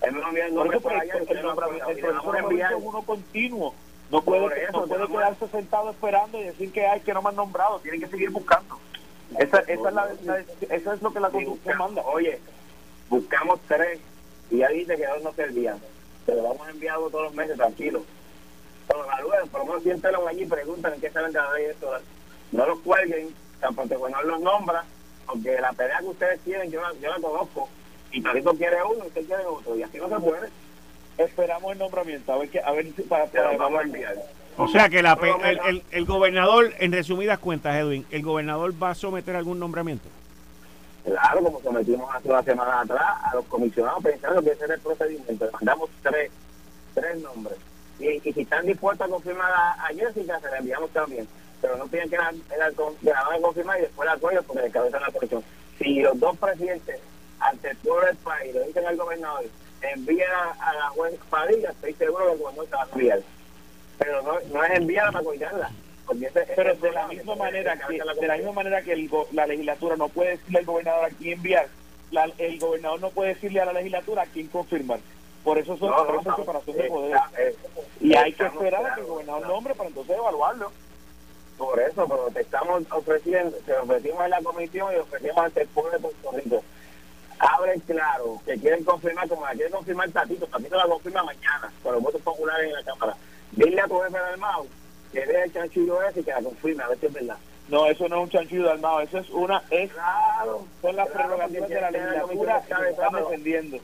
[0.00, 1.14] hemos enviado nombres para allá.
[1.18, 3.74] El, el, uno continuo.
[4.10, 7.30] No puede, eso, no puede quedarse sentado esperando y decir que hay que no me
[7.30, 8.78] han nombrado, tienen que seguir buscando.
[9.38, 12.02] Esa, esa, es, la, eso es lo que la Constitución manda.
[12.02, 12.38] Oye,
[13.08, 13.98] buscamos tres
[14.50, 15.78] y ya dice que dos no servían.
[16.24, 18.02] Pero vamos enviado todos los meses, tranquilo
[18.94, 21.90] lo evalúen, por lo menos siéntenlo allí y preguntan en qué saben cada vez esto.
[22.52, 24.84] No los cuelguen, tampoco no los nombra,
[25.26, 27.68] porque la pelea que ustedes tienen yo la, yo la conozco.
[28.12, 30.48] Y Tarito quiere uno y usted quiere otro, y así no se puede.
[31.18, 34.16] Esperamos el nombramiento, a ver, que, a ver si para, para, vamos a enviar.
[34.56, 38.90] O sea que la, el, el, el, gobernador, en resumidas cuentas, Edwin, ¿el gobernador va
[38.90, 40.08] a someter algún nombramiento?
[41.04, 44.80] Claro, como sometimos hace una semana atrás a los comisionados pensando que ese era el
[44.80, 45.48] procedimiento.
[45.52, 46.30] mandamos tres,
[46.94, 47.58] tres nombres
[47.98, 51.26] y, si están dispuestos a confirmar a, Jessica, se la enviamos también.
[51.60, 54.70] Pero no piden que la, la, van a confirmar y después la acuerden porque le
[54.70, 55.42] cabeza la comisión.
[55.78, 57.00] Si los dos presidentes,
[57.40, 59.44] ante el pueblo del país, le dicen al gobernador,
[59.80, 60.26] envía
[60.60, 63.20] a, la juez Padilla, estoy seguro que el gobernador se va a enviar.
[63.98, 65.70] Pero no, no es enviarla para cuidarla.
[66.54, 70.08] pero de la misma manera que de la misma manera que el, la legislatura no
[70.08, 71.68] puede decirle al gobernador a quién enviar
[72.38, 75.00] el gobernador no puede decirle a la legislatura a quién confirmar.
[75.44, 77.20] Por eso son no, no, separación de poderes.
[78.00, 80.72] y hay que esperar a que el gobernador nombre para entonces evaluarlo.
[81.56, 85.68] Por eso, pero te estamos ofreciendo, te ofrecimos en la comisión y ofrecimos ante el
[85.68, 86.62] pueblo de Puerto Rico.
[87.38, 91.94] Abre claro que quieren confirmar, como la quiere confirmar Tatito, Tatito la confirma mañana, con
[91.94, 93.16] los votos populares en la Cámara.
[93.52, 94.66] Dile a tu jefe de Mau
[95.12, 97.36] que deje el chanchullo ese y que la confirme, a ver si es verdad.
[97.68, 101.68] No, eso no es un chanchullo armado, eso es una, es, claro, son las prerrogativas
[101.68, 103.78] de la legislatura que se están defendiendo.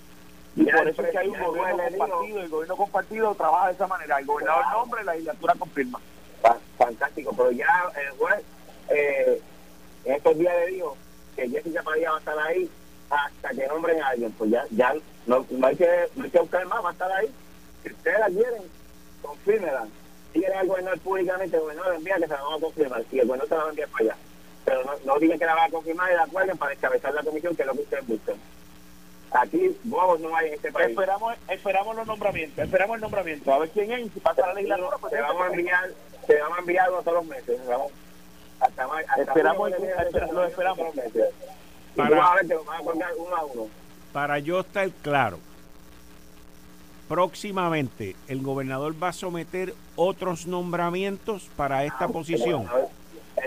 [0.55, 3.87] Y por eso es que hay un gobierno compartido, el gobierno compartido trabaja de esa
[3.87, 6.01] manera, el gobernador nombre, la legislatura confirma.
[6.77, 8.43] Fantástico, pero ya el juez
[8.91, 9.41] eh,
[10.05, 10.97] en estos días le dijo
[11.35, 12.71] que Jessica Padilla va a estar ahí
[13.09, 14.95] hasta que nombren a alguien, pues ya, ya
[15.27, 17.33] no, hay que, no hay que buscar más, va a estar ahí.
[17.83, 18.63] Si ustedes la quieren,
[19.23, 19.87] confírmela
[20.33, 23.27] digan al gobernador públicamente, el gobernador envía que se la vamos a confirmar, y el
[23.27, 24.17] gobernador se la va a enviar para allá.
[24.65, 27.23] Pero no, no digan que la va a confirmar y la acuerden para descabezar la
[27.23, 28.37] comisión, que es lo que ustedes buscan.
[29.33, 30.91] Aquí, bobos no hay en este país.
[30.91, 34.55] Esperamos, esperamos los nombramientos, esperamos el nombramiento, a ver quién es, y si pasa la
[34.55, 35.91] legislatura, pues se vamos a enviar,
[36.27, 37.93] se vamos a enviar todos los meses, vamos,
[38.61, 39.71] hasta, hasta esperamos,
[40.33, 41.25] lo esperamos los meses.
[41.97, 43.69] Para, a ver que lo van a colgar uno a uno.
[44.13, 45.39] Para yo estar claro,
[47.09, 52.69] próximamente el gobernador va a someter otros nombramientos para esta posición.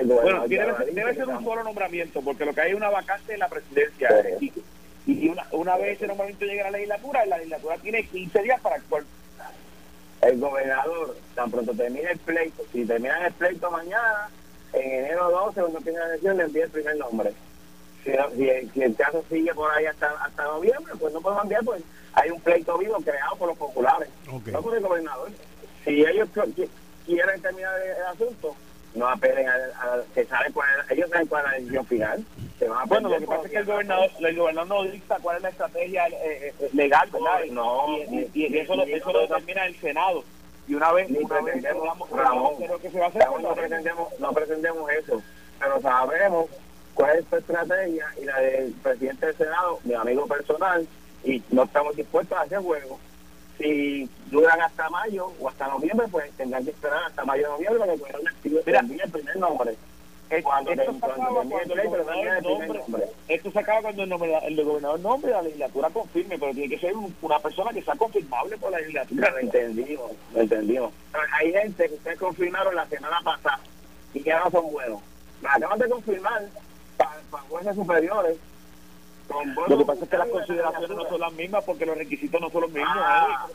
[0.04, 3.48] Bueno, debe, ser un solo nombramiento, porque lo que hay es una vacante en la
[3.48, 4.10] presidencia.
[5.08, 8.60] Y, una, una, vez ese nombramiento llegue a la legislatura, la legislatura tiene 15 días
[8.62, 9.04] para actuar.
[10.22, 14.30] El gobernador, tan pronto termine el pleito, si termina el pleito mañana,
[14.74, 17.34] en enero 12, cuando tiene la elección, le envía el primer nombre.
[18.04, 18.12] Si,
[18.74, 21.84] si, el caso sigue por ahí hasta, hasta noviembre, pues no podemos enviar, pues
[22.16, 25.30] hay un pleito vivo creado por los populares, no por el gobernador.
[25.84, 26.30] Si ellos
[27.06, 28.56] quieren terminar el, asunto,
[28.96, 29.64] no apelen a,
[30.14, 32.26] que saben cuál ellos saben cuál es la decisión final.
[32.88, 35.50] bueno, lo que pasa es que el gobernador, el gobernador no dicta cuál es la
[35.50, 37.46] estrategia eh, eh, legal, ¿verdad?
[37.52, 37.98] No,
[38.34, 40.24] y, eso, lo, eso lo determina el Senado.
[40.68, 42.00] Y una vez, ni una pretendemos,
[42.58, 45.22] vez que se va a hacer, no, pretendemos, no pretendemos eso,
[45.60, 46.48] pero sabemos
[46.96, 50.88] cuál es su estrategia y la del presidente del Senado, mi amigo personal,
[51.26, 53.00] y no estamos dispuestos a hacer juego.
[53.58, 57.80] Si duran hasta mayo o hasta noviembre, pues tendrán que esperar hasta mayo o noviembre
[57.80, 59.76] para que puedan activar el primer nombre.
[60.44, 61.68] Cuando esto, se acaba cuando el
[62.44, 66.80] nombre, esto se acaba cuando el, el gobernador nombre la legislatura confirme, pero tiene que
[66.80, 69.30] ser una persona que sea confirmable por la legislatura.
[69.30, 70.92] Lo entendimos, lo entendimos.
[71.32, 73.60] hay gente que ustedes confirmaron la semana pasada
[74.14, 75.00] y que ahora son buenos.
[75.48, 76.44] Acaban de confirmar
[76.98, 78.38] para, para jueces superiores
[79.68, 82.50] lo que pasa es que las consideraciones no son las mismas porque los requisitos no
[82.50, 82.96] son los mismos.
[82.96, 83.48] Ah.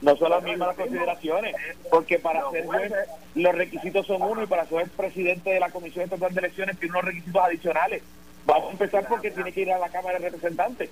[0.00, 1.54] No son las mismas las consideraciones,
[1.90, 2.92] porque para ser juez
[3.34, 6.92] los requisitos son uno y para ser presidente de la Comisión Estatal de Elecciones tiene
[6.92, 8.02] unos requisitos adicionales.
[8.44, 10.90] Vamos a empezar porque tiene que ir a la Cámara de Representantes.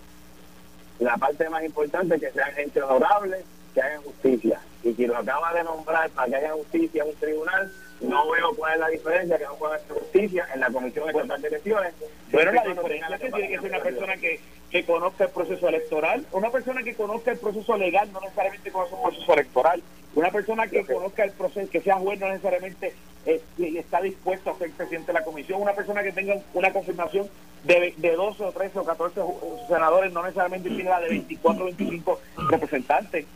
[0.99, 3.45] La parte más importante es que sean gente honorable,
[3.75, 4.61] que hagan justicia.
[4.83, 7.73] Y si lo acaba de nombrar para que haya justicia en un tribunal,
[8.03, 11.43] no veo cuál es la diferencia que no pueda hacer justicia en la Comisión Estatal
[11.43, 11.95] de Elecciones.
[12.31, 14.41] Bueno, la diferencia es que tiene que ser una persona que,
[14.71, 18.95] que conozca el proceso electoral, una persona que conozca el proceso legal, no necesariamente conoce
[18.95, 19.83] un proceso electoral,
[20.15, 22.95] una persona que conozca el proceso, que sea juez, no necesariamente
[23.25, 27.29] eh, está dispuesto a ser presidente de la comisión, una persona que tenga una confirmación
[27.65, 29.21] de, de 12 o 13 o 14
[29.69, 33.27] senadores, no necesariamente tiene la de 24 o 25 representantes.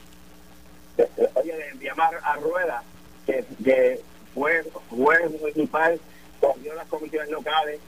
[1.34, 2.82] Oye, llamar a Rueda,
[3.26, 4.00] que, que
[4.36, 5.98] fue juez municipal,
[6.40, 7.80] cogió las comisiones locales,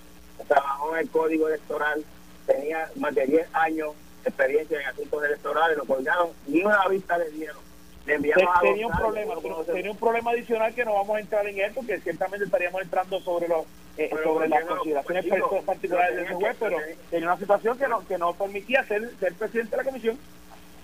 [0.49, 2.03] trabajó en el código electoral,
[2.47, 3.91] tenía más de 10 años
[4.25, 7.69] de experiencia en asuntos electorales, lo colgaron, ni una vista le dieron.
[8.07, 9.35] Le enviamos tenía un problema,
[9.67, 13.21] tenía un problema adicional que no vamos a entrar en él porque ciertamente estaríamos entrando
[13.21, 13.67] sobre los
[13.99, 15.27] eh, sobre las consideraciones
[15.67, 16.79] particulares del juez, pero
[17.11, 20.19] tenía una situación que no que no permitía ser, ser presidente de la comisión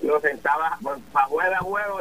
[0.05, 0.79] lo sentaba,
[1.13, 2.01] para jugar a juego,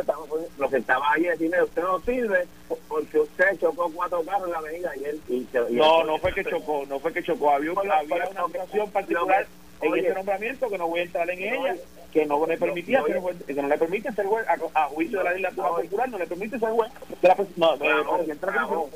[0.57, 2.47] lo sentaba ahí y decirle, usted no sirve
[2.87, 5.21] porque usted chocó cuatro carros en la avenida y él...
[5.29, 8.91] Y, no, no fue que chocó, no fue que chocó, había, una, había una situación
[8.91, 9.47] particular
[9.81, 11.75] en ese nombramiento que no voy a entrar en ella,
[12.11, 15.23] que no le permitía ser juez, que no le permite ser juez a, juicio de
[15.23, 16.91] la legislatura popular, no le permite ser juez
[17.21, 18.89] de la, no, no,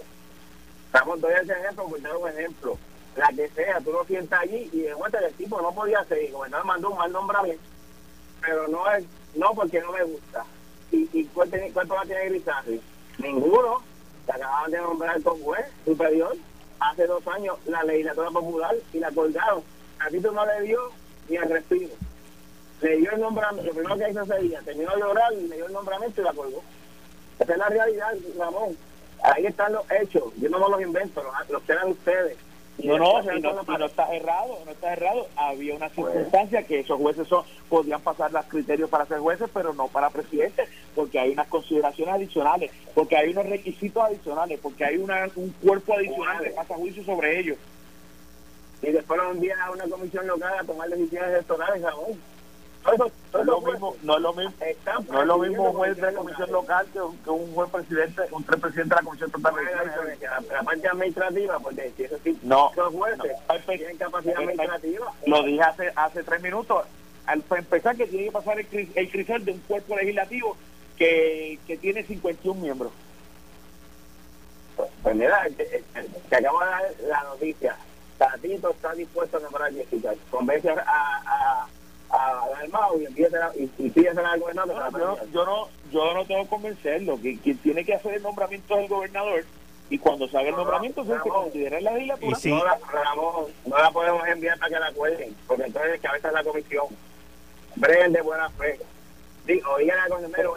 [0.85, 2.77] Estamos doy ese ejemplo, pues dar un ejemplo.
[3.15, 6.31] La que sea, tú lo sientas allí y de vuelta el tipo no podía seguir,
[6.31, 7.76] gobernador mandó un mal nombramiento
[8.41, 10.45] pero no es no porque no me gusta.
[10.91, 12.81] ¿Y, y cuál, tiene, cuál tiene Grisarri?
[13.19, 13.81] Ninguno.
[14.25, 16.35] Se acababan de nombrar con juez superior
[16.79, 19.63] hace dos años la legislatura popular y la colgaron.
[19.99, 20.79] A tú no le dio
[21.29, 21.93] ni el respiro.
[22.81, 25.55] Le dio el nombramiento, lo primero que hizo ese día, terminó de orar y le
[25.55, 26.61] dio el nombramiento y la colgó.
[27.39, 28.77] Esa es la realidad, Ramón.
[29.23, 30.25] Ahí están los hechos.
[30.37, 32.37] Yo no me los invento, los, los ustedes.
[32.83, 35.27] No, no, no, no está errado, no está errado.
[35.35, 39.73] Había una circunstancia que esos jueces son, podían pasar los criterios para ser jueces, pero
[39.73, 44.97] no para presidentes, porque hay unas consideraciones adicionales, porque hay unos requisitos adicionales, porque hay
[44.97, 47.57] una, un cuerpo adicional que pasa juicio sobre ellos.
[48.83, 52.19] Y después lo envían a una comisión local a tomar decisiones electorales aún.
[52.87, 54.53] No es lo eso mismo, no es lo mismo,
[55.09, 57.69] no es lo mismo un juez de presidiendo comisión local que un, que un juez
[57.69, 62.03] presidente, un tres presidente de la comisión total de La, la parte administrativa, porque si
[62.03, 63.31] eso sí, No, los jueces
[63.65, 65.13] tienen capacidad administrativa.
[65.25, 66.85] Lo dije hace hace tres minutos.
[67.25, 70.55] Al empezar, que tiene que pasar el, el crisol de un cuerpo legislativo
[70.97, 72.93] que, que tiene 51 miembros.
[75.03, 75.83] Pues mira, te,
[76.29, 77.75] te acabo de dar la noticia.
[78.17, 80.13] Tatito está dispuesto a nombrar a Jessica.
[80.31, 81.67] Convence a, a,
[82.09, 84.91] a, Dalmau y y, y al gobernador.
[84.93, 87.19] No, yo, no- yo no yo no tengo que convencerlo.
[87.21, 89.43] Que quien tiene que hacer el nombramiento es el gobernador.
[89.89, 91.43] Y cuando salga el nombramiento, se Ramón.
[91.43, 92.37] considera en la legislatura.
[92.37, 92.49] Y sí.
[92.51, 96.27] No la, Ramón, no la podemos enviar para que la cuelguen, porque entonces el cabeza
[96.27, 96.85] de la comisión.
[97.75, 98.79] Breguen de buena fe.
[99.45, 100.55] Digo, oigan a con Pero,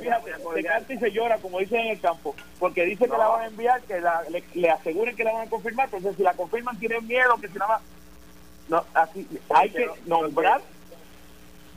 [0.00, 3.18] fíjate, se canta y se llora, como dicen en el campo, porque dice que No.
[3.18, 6.16] la van a enviar, que la, le, le aseguren que la van a confirmar, entonces
[6.16, 7.82] si la confirman tienen miedo, que si nada más...
[8.68, 10.60] No, así, hay que nombrar.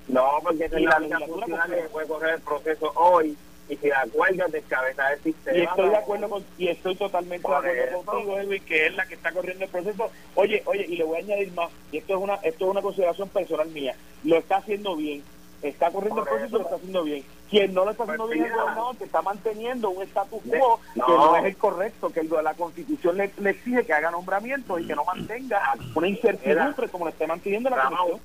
[0.07, 3.37] No, porque es la legislatura que puede correr el proceso hoy
[3.69, 5.57] y si la cuelgas descabeza el sistema.
[5.57, 9.05] y estoy de acuerdo con, y estoy totalmente de acuerdo contigo Edwin que es la
[9.05, 10.11] que está corriendo el proceso.
[10.35, 12.81] Oye oye y le voy a añadir más y esto es una esto es una
[12.81, 13.95] consideración personal mía.
[14.25, 15.23] Lo está haciendo bien
[15.70, 17.24] está corriendo el proceso y lo está haciendo bien.
[17.49, 20.41] Quien no lo está haciendo Pues bien es el gobernador que está manteniendo un status
[20.49, 21.05] quo no.
[21.05, 24.80] que no es el correcto que el- la constitución le, le exige que haga nombramientos
[24.82, 25.62] y que no mantenga
[25.95, 28.20] una incertidumbre como le está manteniendo la comisión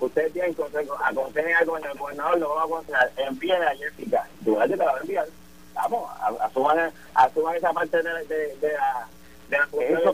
[0.00, 4.26] Ustedes tienen consejo, aconsejen al gobernador, el gobernador lo va a aconsejar, envíen a Jessica,
[4.40, 5.26] Duarte te la va a enviar.
[5.74, 9.08] Vamos, a- asuman, asuman esa parte de, de, de la
[9.48, 10.10] de la función eso,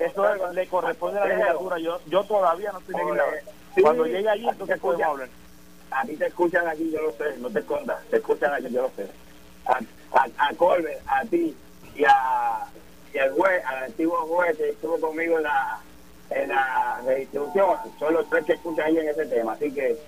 [0.00, 1.78] eso, eso le corresponde a la legislatura.
[1.78, 3.34] Yo yo todavía no estoy legislador
[3.74, 5.28] sí, cuando llegue allí entonces podemos hablar
[5.94, 8.82] A ti te escuchan aquí, yo lo sé, no te escondas, te escuchan aquí, yo
[8.82, 9.06] lo sé.
[9.66, 9.78] A,
[10.18, 11.54] a, a Colbert, a ti
[11.96, 12.66] y, a,
[13.14, 15.78] y al juez, al antiguo juez que estuvo conmigo en la
[16.30, 19.98] en la redistribución, son los tres que escuchan ahí en ese tema, así que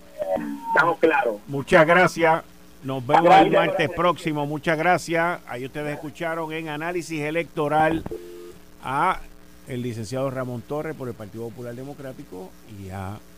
[0.69, 1.37] estamos claros.
[1.47, 2.43] Muchas gracias.
[2.83, 3.47] Nos vemos Gracias.
[3.47, 4.47] el martes próximo.
[4.47, 5.41] Muchas gracias.
[5.47, 8.05] Ahí ustedes escucharon en análisis electoral
[8.83, 9.21] a
[9.69, 13.19] el licenciado Ramón Torres por el Partido Popular Democrático y a